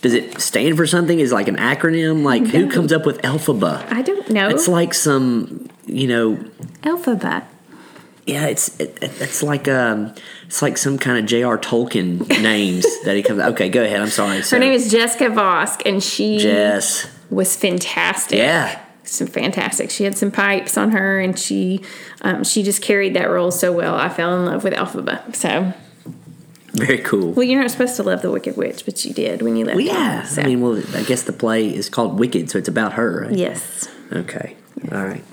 [0.00, 1.18] does it stand for something?
[1.18, 2.22] Is like an acronym?
[2.22, 3.84] Like, who comes up with Elphaba?
[3.92, 6.36] i don't know It's like some, you know,
[6.82, 7.44] elphaba
[8.28, 10.14] yeah, it's it, it's like um,
[10.46, 11.56] it's like some kind of J.R.
[11.56, 13.40] Tolkien names that he comes.
[13.40, 14.02] Okay, go ahead.
[14.02, 14.42] I'm sorry.
[14.42, 17.10] Her name is Jessica Vosk, and she Jess.
[17.30, 18.36] was fantastic.
[18.36, 18.82] Yeah.
[19.04, 19.90] some fantastic.
[19.90, 21.80] She had some pipes on her, and she
[22.20, 23.94] um, she just carried that role so well.
[23.94, 25.34] I fell in love with Elphaba.
[25.34, 25.72] So,
[26.78, 27.32] Very cool.
[27.32, 29.76] well, you're not supposed to love the Wicked Witch, but you did when you left.
[29.76, 30.22] Well, yeah.
[30.24, 30.42] So.
[30.42, 33.36] I mean, well, I guess the play is called Wicked, so it's about her, right?
[33.36, 33.88] yes.
[34.12, 34.56] Okay.
[34.92, 35.24] All right.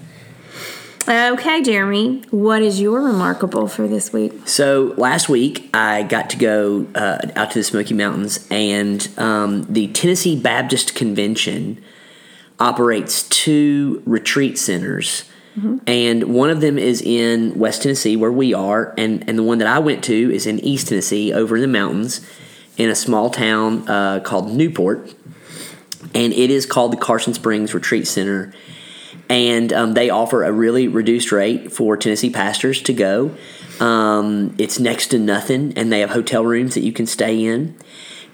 [1.07, 4.47] Okay, Jeremy, what is your remarkable for this week?
[4.47, 9.71] So last week I got to go uh, out to the Smoky Mountains, and um,
[9.71, 11.83] the Tennessee Baptist Convention
[12.59, 15.25] operates two retreat centers.
[15.87, 19.59] And one of them is in West Tennessee, where we are, and, and the one
[19.59, 22.25] that I went to is in East Tennessee, over in the mountains,
[22.77, 25.13] in a small town uh, called Newport.
[26.13, 28.53] And it is called the Carson Springs Retreat Center
[29.29, 33.35] and um, they offer a really reduced rate for Tennessee pastors to go.
[33.79, 37.75] Um, it's next to nothing, and they have hotel rooms that you can stay in.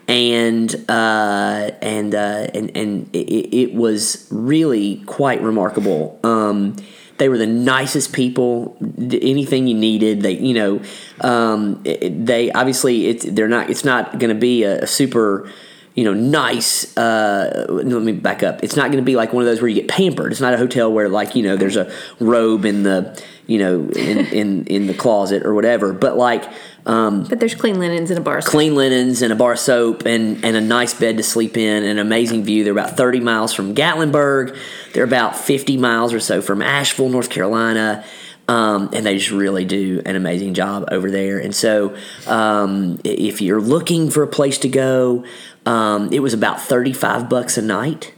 [0.07, 6.19] And uh, and, uh, and and it, it was really quite remarkable.
[6.23, 6.75] Um,
[7.17, 8.77] they were the nicest people.
[8.99, 10.81] Anything you needed, they you know
[11.21, 15.49] um, they obviously it's they're not it's not going to be a, a super
[15.93, 16.95] you know, nice.
[16.95, 18.63] Uh, let me back up.
[18.63, 20.31] It's not going to be like one of those where you get pampered.
[20.31, 23.89] It's not a hotel where like you know there's a robe in the you know
[23.89, 25.91] in in, in the closet or whatever.
[25.91, 26.49] But like
[26.85, 28.41] um, But there's clean linens in a bar.
[28.41, 31.83] clean linens and a bar of soap and and a nice bed to sleep in.
[31.83, 32.63] An amazing view.
[32.63, 34.57] They're about 30 miles from Gatlinburg.
[34.93, 38.03] They're about 50 miles or so from Asheville, North Carolina.
[38.47, 41.37] Um, and they just really do an amazing job over there.
[41.39, 41.95] And so,
[42.27, 45.23] um, if you're looking for a place to go,
[45.65, 48.13] um, it was about 35 bucks a night.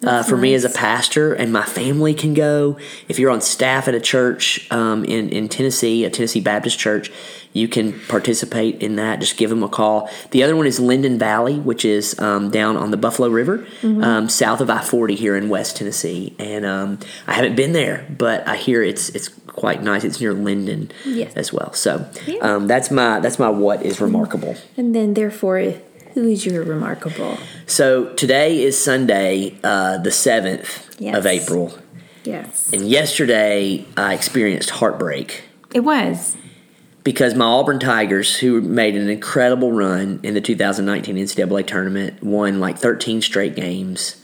[0.00, 2.78] Uh, for me as a pastor and my family can go.
[3.08, 7.10] If you're on staff at a church um, in in Tennessee, a Tennessee Baptist church,
[7.52, 9.20] you can participate in that.
[9.20, 10.08] Just give them a call.
[10.30, 14.28] The other one is Linden Valley, which is um, down on the Buffalo River, um,
[14.28, 16.34] south of I forty here in West Tennessee.
[16.38, 20.04] And um, I haven't been there, but I hear it's it's quite nice.
[20.04, 21.32] It's near Linden Yes.
[21.34, 21.72] as well.
[21.72, 22.38] So Yeah.
[22.40, 24.54] um, that's my that's my what is remarkable.
[24.76, 25.74] And then, therefore,
[26.14, 27.38] who is your remarkable?
[27.66, 31.16] So today is Sunday, uh, the seventh Yes.
[31.16, 31.76] of April.
[32.24, 32.70] Yes.
[32.72, 35.42] And yesterday, I experienced heartbreak
[35.74, 36.36] It was.
[37.04, 42.60] Because my Auburn Tigers, who made an incredible run in the 2019 NCAA tournament, won
[42.60, 44.22] like 13 straight games,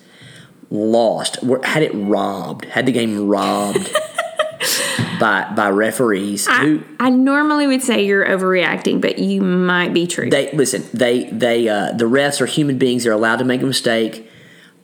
[0.71, 3.91] lost, were- had it robbed, had the game robbed
[5.21, 10.07] by by referees I, who I normally would say you're overreacting, but you might be
[10.07, 10.29] true.
[10.31, 10.85] they listen.
[10.93, 13.05] They they uh, the refs are human beings.
[13.05, 14.29] They're allowed to make a mistake.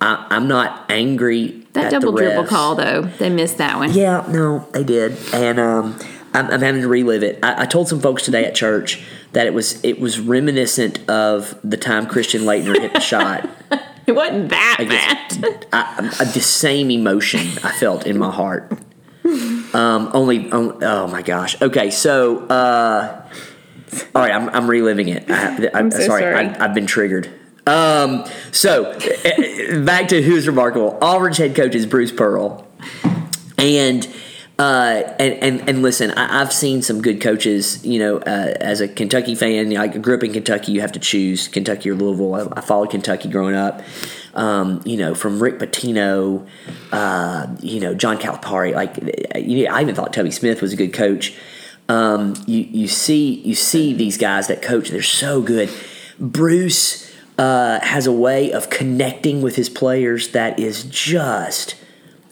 [0.01, 1.67] I, I'm not angry.
[1.75, 3.93] that at double dribble call, though, they missed that one.
[3.93, 5.99] Yeah, no, they did, and um,
[6.33, 7.39] I'm, I'm having to relive it.
[7.43, 9.03] I, I told some folks today at church
[9.33, 13.49] that it was it was reminiscent of the time Christian Laettner hit the shot.
[14.07, 15.29] It wasn't that I bad.
[15.29, 18.73] guess I, I, the same emotion I felt in my heart.
[19.25, 21.61] Um, only, um, oh my gosh.
[21.63, 23.29] Okay, so uh,
[24.13, 25.31] all right, I'm, I'm reliving it.
[25.31, 26.35] I, I'm so sorry, sorry.
[26.35, 27.31] I, I've been triggered.
[27.69, 30.99] Um, so eh, back to who's remarkable.
[31.01, 32.67] Auburn's head coach is Bruce Pearl,
[33.59, 34.09] and.
[34.61, 37.83] Uh, and, and and listen, I, I've seen some good coaches.
[37.83, 40.73] You know, uh, as a Kentucky fan, I grew up in Kentucky.
[40.73, 42.35] You have to choose Kentucky or Louisville.
[42.35, 43.81] I, I followed Kentucky growing up.
[44.35, 46.47] Um, you know, from Rick Pitino,
[46.93, 48.75] uh, you know, John Calipari.
[48.75, 48.97] Like,
[49.35, 51.35] you know, I even thought Tubby Smith was a good coach.
[51.89, 54.91] Um, you you see you see these guys that coach.
[54.91, 55.71] They're so good.
[56.19, 61.77] Bruce uh, has a way of connecting with his players that is just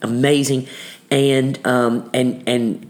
[0.03, 0.67] amazing,
[1.11, 2.89] and um, and and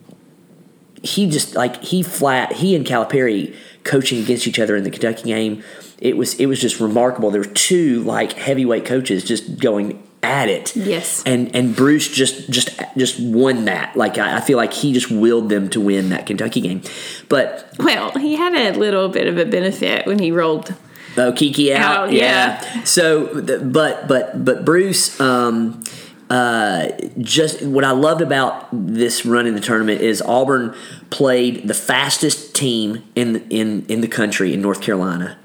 [1.02, 5.24] he just like he flat he and Calipari coaching against each other in the Kentucky
[5.24, 5.64] game.
[6.00, 7.32] It was it was just remarkable.
[7.32, 10.76] There were two like heavyweight coaches just going at it.
[10.76, 11.24] Yes.
[11.26, 13.96] and and Bruce just just just won that.
[13.96, 16.82] Like I, I feel like he just willed them to win that Kentucky game.
[17.28, 20.74] But Well, he had a little bit of a benefit when he rolled.
[21.18, 21.96] Oh, Kiki out.
[22.10, 22.84] Out, yeah.
[22.84, 25.84] So, but but but Bruce, um,
[26.30, 30.76] uh, just what I loved about this run in the tournament is Auburn
[31.10, 35.40] played the fastest team in the, in in the country in North Carolina,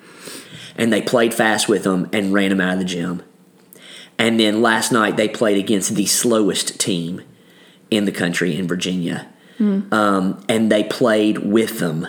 [0.76, 3.22] and they played fast with them and ran them out of the gym.
[4.18, 7.22] And then last night they played against the slowest team
[7.90, 9.26] in the country in Virginia,
[9.90, 12.06] um, and they played with them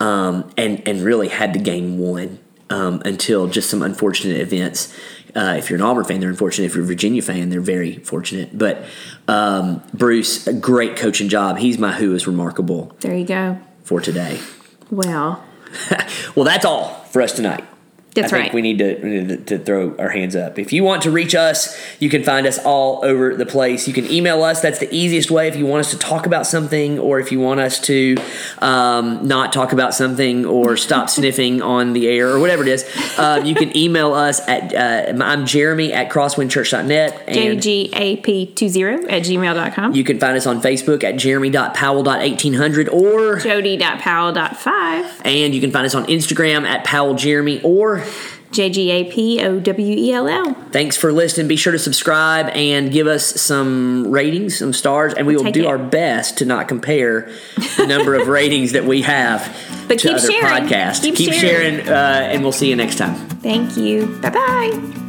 [0.00, 4.92] um, and and really had the game won um, until just some unfortunate events
[5.36, 6.64] Uh, if you're an Auburn fan, they're unfortunate.
[6.66, 8.56] If you're a Virginia fan, they're very fortunate.
[8.56, 8.84] But
[9.28, 11.58] um, Bruce, a great coaching job.
[11.58, 13.58] He's my who is remarkable There you go.
[13.84, 14.40] for today.
[14.90, 15.44] Well,
[16.34, 17.64] well, that's all for us tonight.
[18.16, 18.54] That's I think right.
[18.54, 20.58] we need, to, to throw our hands up.
[20.58, 23.86] If you want to reach us, you can find us all over the place.
[23.86, 24.60] You can email us.
[24.60, 25.48] That's the easiest way.
[25.48, 28.16] If you want us to talk about something, or if you want us to
[28.58, 32.84] um, not talk about something, or stop sniffing on the air, or whatever it is,
[33.18, 37.24] uh, you can email us at uh, I'm Jeremy at crosswindchurch.net.
[37.28, 39.94] And jgap20 at gmail.com.
[39.94, 45.20] you can find us on Facebook at jeremy.powell.1800 or Jody.powell.5.
[45.24, 46.84] and you can find us on Instagram at
[48.06, 48.12] Powell
[48.52, 50.54] J-G-A-P-O-W-E-L-L.
[50.70, 51.48] Thanks for listening.
[51.48, 55.54] Be sure to subscribe and give us some ratings, some stars, and we will take
[55.54, 55.66] do it.
[55.66, 57.30] our best to not compare
[57.76, 59.42] the number of ratings that we have
[59.88, 60.68] But to keep other sharing.
[60.68, 61.02] podcasts.
[61.02, 61.88] Keep sharing, sharing.
[61.88, 61.92] uh,
[62.32, 63.14] and we'll see you next time.
[63.40, 64.06] Thank you.
[64.22, 65.02] Bye-bye.